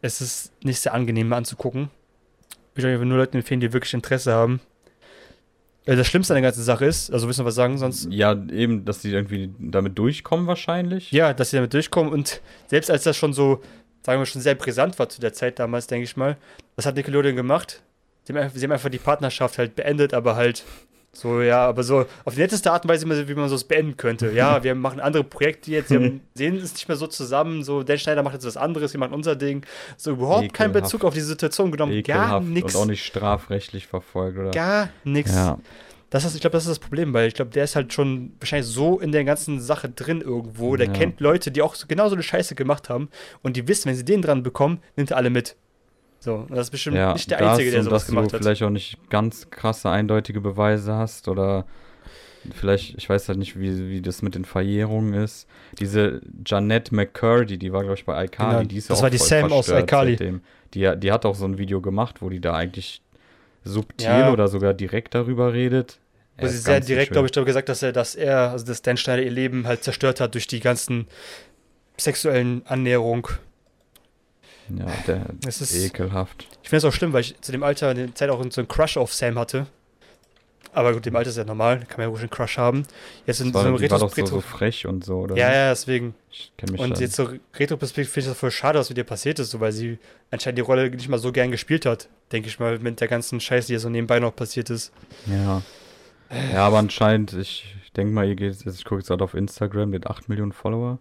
[0.00, 1.90] es ist nicht sehr angenehm anzugucken.
[2.76, 4.60] Ich würde nur Leuten empfehlen, die wirklich Interesse haben.
[5.86, 8.08] Äh, das Schlimmste an der ganzen Sache ist, also willst du was sagen, sonst.
[8.10, 11.10] Ja, eben, dass die irgendwie damit durchkommen wahrscheinlich.
[11.10, 13.60] Ja, dass sie damit durchkommen und selbst als das schon so,
[14.04, 16.36] sagen wir schon sehr brisant war zu der Zeit damals, denke ich mal,
[16.76, 17.82] was hat Nickelodeon gemacht?
[18.24, 20.64] Sie haben, einfach, die Partnerschaft halt beendet, aber halt
[21.12, 23.96] so, ja, aber so auf die netteste Art und Weise, wie man so es beenden
[23.96, 24.32] könnte.
[24.32, 27.82] Ja, wir machen andere Projekte jetzt, wir haben, sehen es nicht mehr so zusammen, so,
[27.82, 29.64] Dan Schneider macht jetzt was anderes, wir machen unser Ding.
[29.96, 30.72] So überhaupt keinen.
[30.72, 32.74] Bezug auf die Situation genommen, gar Ekelhaft nichts.
[32.74, 34.50] und auch nicht strafrechtlich verfolgt, oder?
[34.50, 35.34] Gar nichts.
[35.34, 35.58] Ja,
[36.10, 38.32] Das ist, ich glaube, das ist das Problem, weil ich glaube, der ist halt schon
[38.40, 40.76] wahrscheinlich so in der ganzen Sache drin irgendwo.
[40.76, 40.92] Der Ja.
[40.92, 43.08] kennt Leute, die auch so, genau so eine Scheiße gemacht haben
[43.42, 45.56] und die wissen, wenn sie den dran bekommen, nimmt er alle mit.
[46.24, 48.32] So, und das ist bestimmt ja nicht der das Einzige, der sowas dass gemacht du
[48.36, 48.42] hat.
[48.42, 51.66] vielleicht auch nicht ganz krasse, eindeutige Beweise hast oder
[52.54, 55.46] vielleicht, ich weiß halt nicht, wie, wie das mit den Verjährungen ist.
[55.78, 59.08] Diese Janette McCurdy, die war, glaube ich, bei iCarly, Genau, die ist das ja war
[59.08, 60.40] auch die Sam aus iCarly.
[60.72, 63.02] Die, die hat auch so ein Video gemacht, wo die da eigentlich
[63.62, 64.32] subtil Ja.
[64.32, 65.98] oder sogar direkt darüber redet.
[66.38, 68.80] Wo sie ist sehr direkt, glaube ich, darüber gesagt, dass er, dass er, also dass
[68.82, 71.06] Dan Schneider ihr Leben halt zerstört hat durch die ganzen
[71.96, 73.28] sexuellen Annäherung.
[74.68, 76.46] Ja, der Es ist- ekelhaft.
[76.62, 78.60] Ich finde es auch schlimm, weil ich zu dem Alter in der Zeit auch so
[78.60, 79.66] einen Crush auf Sam hatte.
[80.72, 82.82] Aber gut, dem Alter ist ja normal, kann man ja ruhig einen Crush haben.
[83.26, 85.36] Jetzt in so einem die war doch so, Retro- so frech und so, oder?
[85.36, 86.14] Ja, ja, deswegen.
[86.32, 89.04] Ich kenn mich Und jetzt so Retroperspektiv finde ich das voll schade, was mit ihr
[89.04, 89.98] passiert ist, so, weil sie
[90.32, 92.08] anscheinend die Rolle nicht mal so gern gespielt hat.
[92.32, 94.90] Denke ich mal, mit der ganzen Scheiße, die ja so nebenbei noch passiert ist.
[95.26, 95.62] Ja.
[96.52, 99.90] Ja, aber anscheinend, ich denke mal, ihr geht jetzt, ich gucke jetzt gerade auf Instagram,
[99.90, 100.98] mit 8 Millionen Follower.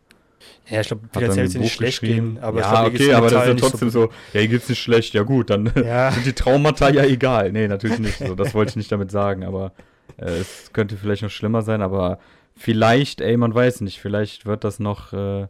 [0.70, 3.14] Ja, ich glaube, finanziell wird ein nicht schlecht gehen, aber ich ja, ihr geht's okay,
[3.14, 6.12] aber das ist ja trotzdem so, ja, ihr geht's nicht schlecht, ja gut, dann Ja.
[6.12, 7.52] sind die Traumata ja egal.
[7.52, 9.74] Nee, natürlich nicht so, das wollte ich nicht damit sagen, aber
[10.18, 12.18] äh, es könnte vielleicht noch schlimmer sein, aber
[12.56, 15.48] vielleicht, ey, man weiß nicht, vielleicht wird das noch, äh,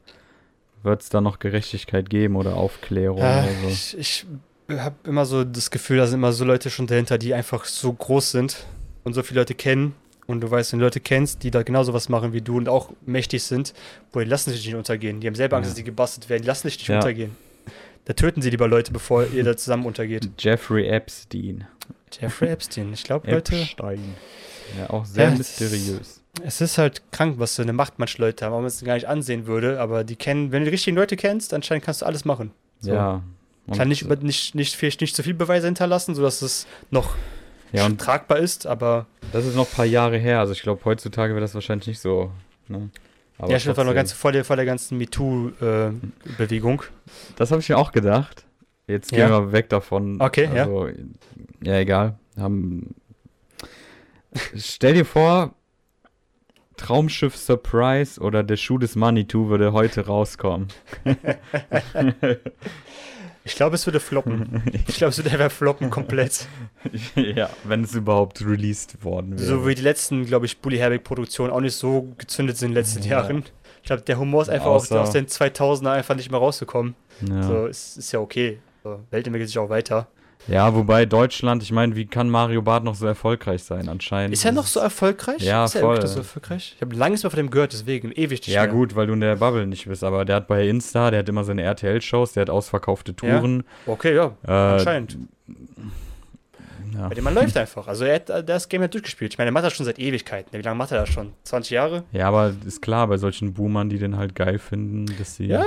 [0.84, 3.68] wird es da noch Gerechtigkeit geben oder Aufklärung Ja, oder so.
[3.70, 4.26] ich ich
[4.80, 7.94] habe immer so das Gefühl, da sind immer so Leute schon dahinter, die einfach so
[7.94, 8.66] groß sind
[9.04, 9.94] und so viele Leute kennen.
[10.26, 12.70] Und du weißt, wenn du Leute kennst, die da genauso was machen wie du und
[12.70, 13.74] auch mächtig sind,
[14.12, 15.20] boah, die lassen sich nicht untergehen.
[15.20, 15.72] Die haben selber Angst, Ja.
[15.72, 16.44] dass die gebastelt werden.
[16.44, 16.98] Die lassen sich nicht Ja.
[16.98, 17.36] untergehen.
[18.06, 20.30] Da töten sie lieber Leute, bevor ihr da zusammen untergeht.
[20.40, 21.66] Jeffrey Epstein.
[22.20, 22.92] Jeffrey Epstein.
[22.94, 24.16] Ich glaube, Leute, Epstein.
[24.78, 26.22] Ja, auch sehr Ja, mysteriös.
[26.44, 28.84] es ist halt krank, was für eine Macht manche Leute haben, auch wenn man es
[28.84, 29.80] gar nicht ansehen würde.
[29.80, 32.52] Aber die kennen, wenn du die richtigen Leute kennst, anscheinend kannst du alles machen.
[32.80, 32.94] So.
[32.94, 33.24] Ja.
[33.68, 37.16] Und, Kann nicht, nicht, nicht, vielleicht nicht zu viel Beweise hinterlassen, sodass es noch
[37.74, 40.40] Ja, und tragbar ist, aber das ist noch ein paar Jahre her.
[40.40, 42.32] Also ich glaube, heutzutage wäre das wahrscheinlich nicht so.
[42.68, 42.90] Ne?
[43.40, 46.84] Aber ja, ich war noch ganz vor der, vor der ganzen MeToo-Bewegung.
[47.36, 48.46] Das habe ich mir auch gedacht.
[48.86, 49.30] Jetzt gehen Ja?
[49.30, 50.22] wir weg davon.
[50.22, 50.64] Okay, ja.
[50.64, 50.88] also,
[51.64, 51.80] ja.
[51.80, 52.20] egal.
[52.38, 52.94] Haben,
[54.56, 55.56] stell dir vor,
[56.78, 60.68] Traumschiff Surprise oder der Schuh des Manitou würde heute rauskommen.
[63.46, 64.64] ich glaube, es würde floppen.
[64.88, 66.48] ich glaube, es würde einfach floppen komplett.
[67.16, 69.48] ja, wenn es überhaupt released worden wäre.
[69.48, 72.82] So wie die letzten, glaube ich, Bully Herbig-Produktionen auch nicht so gezündet sind in den
[72.84, 73.22] letzten Ja.
[73.22, 73.44] Jahren.
[73.82, 76.96] Ich glaube, der Humor ist einfach Außer- aus den 2000er einfach nicht mehr rausgekommen.
[77.28, 77.44] ja.
[77.44, 78.60] So, ist, ist ja okay.
[78.84, 80.08] So, Welt entwickelt sich auch weiter.
[80.48, 83.90] Ja, wobei Deutschland, ich meine, wie kann Mario Barth noch so erfolgreich sein?
[83.90, 84.34] Anscheinend.
[84.34, 85.42] Ist er noch so erfolgreich?
[85.42, 86.06] Ja, ist er voll.
[86.08, 86.74] so erfolgreich?
[86.76, 88.72] Ich habe lange nichts mehr von dem gehört, deswegen ewig nicht Ja, mehr.
[88.72, 91.30] gut, weil du in der Bubble nicht bist, aber der hat bei Insta, der hat
[91.30, 93.38] immer seine RTL-Shows, der hat ausverkaufte Ja.
[93.40, 93.64] Touren.
[93.86, 95.18] Okay, ja, Äh, anscheinend.
[96.96, 97.08] Ja.
[97.08, 97.88] Bei dem man läuft einfach.
[97.88, 99.34] Also er hat äh, das Game ja durchgespielt.
[99.34, 100.50] Ich meine, er macht das schon seit Ewigkeiten.
[100.58, 101.34] Wie lange macht er das schon?
[101.44, 102.04] 20 Jahre?
[102.12, 105.48] ja, aber ist klar, bei solchen Boomern, die den halt geil finden, dass sie.
[105.48, 105.64] Ja.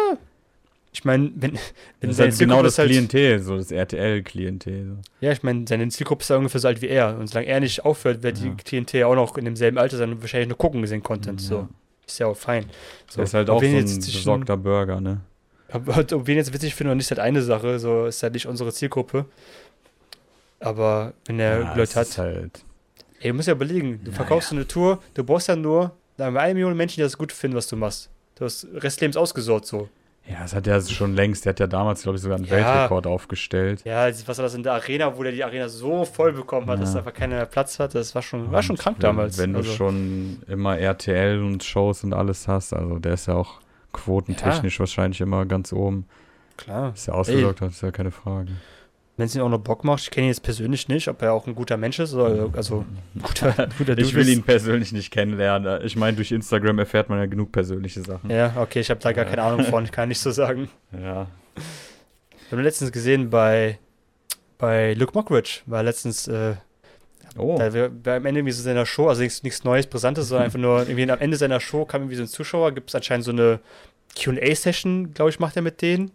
[0.99, 1.53] Ich meine, wenn,
[2.01, 4.86] wenn das ist halt genau das ist halt, Klientel, so das RTL-Klientel.
[4.86, 4.97] So.
[5.20, 7.18] Ja, ich meine, seine Zielgruppe ist ja ungefähr so alt wie er.
[7.18, 8.44] Und solange er nicht aufhört, wird Ja.
[8.44, 11.42] die Klientel ja auch noch in demselben Alter sein und wahrscheinlich nur gucken gesehen Content.
[11.42, 11.47] Ja.
[11.49, 11.68] So.
[12.07, 12.64] Ist ja auch fein.
[13.11, 13.20] So.
[13.20, 15.20] Ist halt ob auch so ein zwischen- besorgter Burger, ne?
[15.70, 17.78] Ob, ob wir ihn jetzt witzig finden oder nicht, ist halt eine Sache.
[17.78, 19.26] So ist halt nicht unsere Zielgruppe.
[20.61, 22.64] Aber wenn er Ja, Leute hat, halt.
[23.20, 26.74] ey, du musst ja überlegen, du verkaufst eine Tour, du brauchst ja nur, eine Million
[26.76, 28.09] Menschen, die das gut finden, was du machst.
[28.36, 29.88] Du hast Restlebens ausgesorgt so.
[30.29, 31.45] Ja, das hat er schon längst.
[31.45, 32.53] Der hat ja damals, glaube ich, sogar einen Ja.
[32.53, 33.83] Weltrekord aufgestellt.
[33.85, 36.66] Ja, das- was war das in der Arena, wo der die Arena so voll bekommen
[36.68, 36.99] hat, dass Ja.
[37.01, 39.39] einfach keiner mehr Platz hat, das war schon, war schon krank wenn- damals.
[39.39, 43.35] Wenn du also, schon immer RTL und Shows und alles hast, also der ist ja
[43.35, 43.61] auch
[43.93, 46.07] quotentechnisch wahrscheinlich immer ganz oben.
[46.57, 46.93] klar.
[46.95, 48.49] Ist ja ausgesorgt hat, ist ja keine Frage.
[49.19, 51.33] Wenn es ihn auch noch Bock macht, ich kenne ihn jetzt persönlich nicht, ob er
[51.33, 55.11] auch ein guter Mensch ist oder also ein guter, guter Ich will ihn persönlich nicht
[55.11, 55.81] kennenlernen.
[55.85, 58.29] Ich meine, durch Instagram erfährt man ja genug persönliche Sachen.
[58.31, 60.69] Ja, okay, ich habe da gar keine Ahnung von, kann ich so sagen.
[60.93, 61.29] Ja.
[62.49, 63.79] Wir haben letztens gesehen bei,
[64.59, 66.55] bei Luke Mockridge, war letztens, äh,
[67.39, 67.57] Oh.
[67.59, 70.59] da wir am Ende irgendwie so seiner Show, also nichts, nichts Neues, Brisantes, sondern einfach
[70.59, 73.31] nur irgendwie am Ende seiner Show kam irgendwie so ein Zuschauer, gibt es anscheinend so
[73.33, 73.61] eine
[74.19, 76.12] QA-Session, glaube ich, macht er mit denen.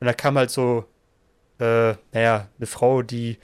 [0.00, 0.86] Und da kam halt so,
[1.58, 3.38] äh, naja, eine Frau, die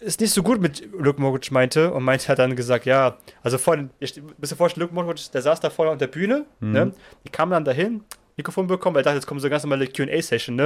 [0.00, 3.56] es nicht so gut mit Luke Mockridge meinte und meinte, hat dann gesagt, ja, also
[3.58, 6.72] vorhin, ihr müsst ihr vorstellen, Luke Mockridge, der saß da vorne auf der Bühne, Mhm.
[6.72, 6.92] ne?
[7.26, 8.02] Die kam dann dahin,
[8.36, 10.64] Mikrofon bekommen, weil er dachte, jetzt kommt so eine ganz normale QA-Session, ne?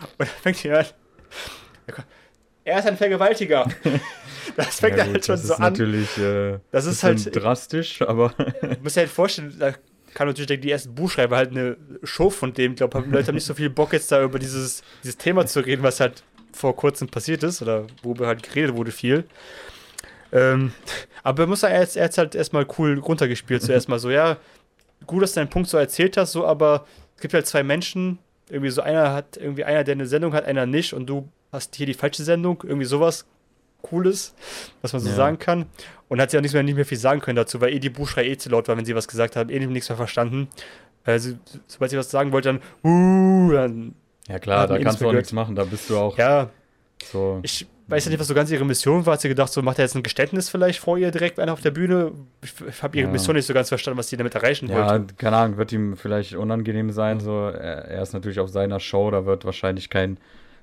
[0.00, 0.86] Und dann fängt die an.
[2.64, 3.66] Er ist ein Vergewaltiger.
[4.56, 5.72] Das fängt ja, halt gut, schon das so ist an.
[5.72, 8.30] natürlich äh, Das ist halt- drastisch, aber
[8.60, 9.72] Du musst dir halt vorstellen, da
[10.14, 12.72] kann natürlich denken, die ersten Buchschreiber halt eine Show von dem.
[12.72, 15.60] Ich glaube, Leute haben nicht so viel Bock jetzt da über dieses, dieses Thema zu
[15.60, 19.24] reden, was halt vor kurzem passiert ist oder worüber halt geredet wurde viel.
[20.32, 20.72] Ähm,
[21.22, 23.62] aber er muss er hat hat's halt erstmal cool runtergespielt.
[23.62, 24.36] Zuerst mal so, ja,
[25.06, 26.86] gut, dass du deinen Punkt so erzählt hast, so, aber
[27.16, 28.18] es gibt halt zwei Menschen,
[28.50, 31.76] irgendwie so einer hat, irgendwie einer, der eine Sendung hat, einer nicht und du hast
[31.76, 33.24] hier die falsche Sendung, irgendwie sowas
[33.82, 34.34] Cooles,
[34.82, 35.14] was man so Ja.
[35.14, 35.66] sagen kann.
[36.08, 37.90] Und hat sie auch nicht mehr, nicht mehr viel sagen können dazu, weil eh die
[37.90, 40.48] Buchschrei eh zu laut war, wenn sie was gesagt haben, eh nichts mehr verstanden.
[41.04, 41.34] Also,
[41.66, 43.94] sobald sie was sagen wollte, dann, uh, dann,
[44.26, 45.54] ja klar, da kannst du auch nichts machen.
[45.54, 46.50] Da bist du auch ja,
[47.04, 47.40] so.
[47.42, 49.14] ich weiß ja nicht, was so ganz ihre Mission war.
[49.14, 51.60] Hat sie gedacht, so macht er jetzt ein Geständnis vielleicht vor ihr direkt einer auf
[51.62, 52.12] der Bühne?
[52.42, 53.12] Ich, ich habe ihre Ja.
[53.12, 55.14] Mission nicht so ganz verstanden, was sie damit erreichen Ja, wollte.
[55.14, 57.20] keine Ahnung, wird ihm vielleicht unangenehm sein.
[57.20, 60.18] So, er, er ist natürlich auf seiner Show, da wird wahrscheinlich kein,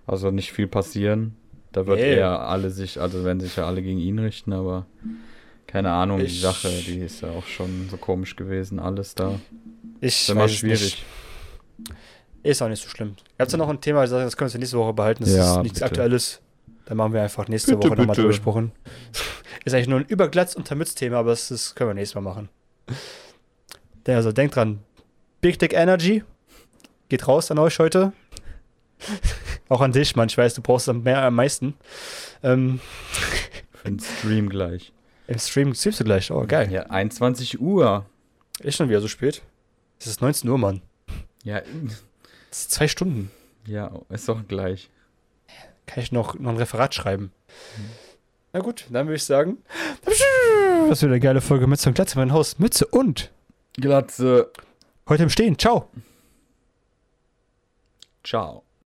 [0.05, 1.35] also nicht viel passieren.
[1.71, 2.15] Da wird Nee.
[2.15, 4.85] eher alle sich, also werden sich ja alle gegen ihn richten, aber
[5.75, 9.39] keine Ahnung, die Ich- Sache, die ist ja auch schon so komisch gewesen, alles da.
[9.99, 11.03] Ich Ist immer es schwierig.
[12.43, 13.15] Ist auch nicht so schlimm.
[13.37, 15.23] Ihr habt ja noch ein Thema, das können wir nächste Woche behalten.
[15.25, 15.85] Das Ja, ist nichts bitte.
[15.91, 16.41] Aktuelles.
[16.85, 18.71] Dann machen wir einfach nächste Bitte, Woche nochmal gesprochen.
[19.65, 22.47] Ist eigentlich nur ein Überglatz- und Mütz-Thema, aber das, das können wir nächstes Mal machen.
[24.07, 24.79] Ja, Also denkt dran,
[25.41, 26.23] Big Dick Energy
[27.09, 28.13] geht raus an euch heute.
[29.67, 30.29] Auch an dich, Mann.
[30.29, 31.73] Ich weiß, du brauchst am, mehr, am meisten.
[32.43, 32.79] Ähm,
[33.73, 34.93] Für den Stream gleich.
[35.27, 36.31] Im Stream streamst du gleich.
[36.31, 36.71] Oh, geil.
[36.71, 38.05] Ja, 21 Uhr.
[38.59, 39.41] Ist schon wieder so spät.
[39.99, 40.81] Es ist 19 Uhr, Mann.
[41.43, 41.61] Ja,
[42.49, 43.31] Das ist zwei Stunden.
[43.65, 44.89] ja, ist doch gleich.
[45.87, 47.31] Kann ich noch, noch ein Referat schreiben.
[48.53, 49.57] Na gut, dann würde ich sagen,
[50.89, 52.57] das wird eine geile Folge Mütze und Glatze, mein Haus.
[52.59, 53.31] Mütze und
[53.73, 54.51] Glatze.
[55.09, 55.57] heute im Stehen.
[55.59, 55.89] Ciao.
[58.23, 58.64] Ciao.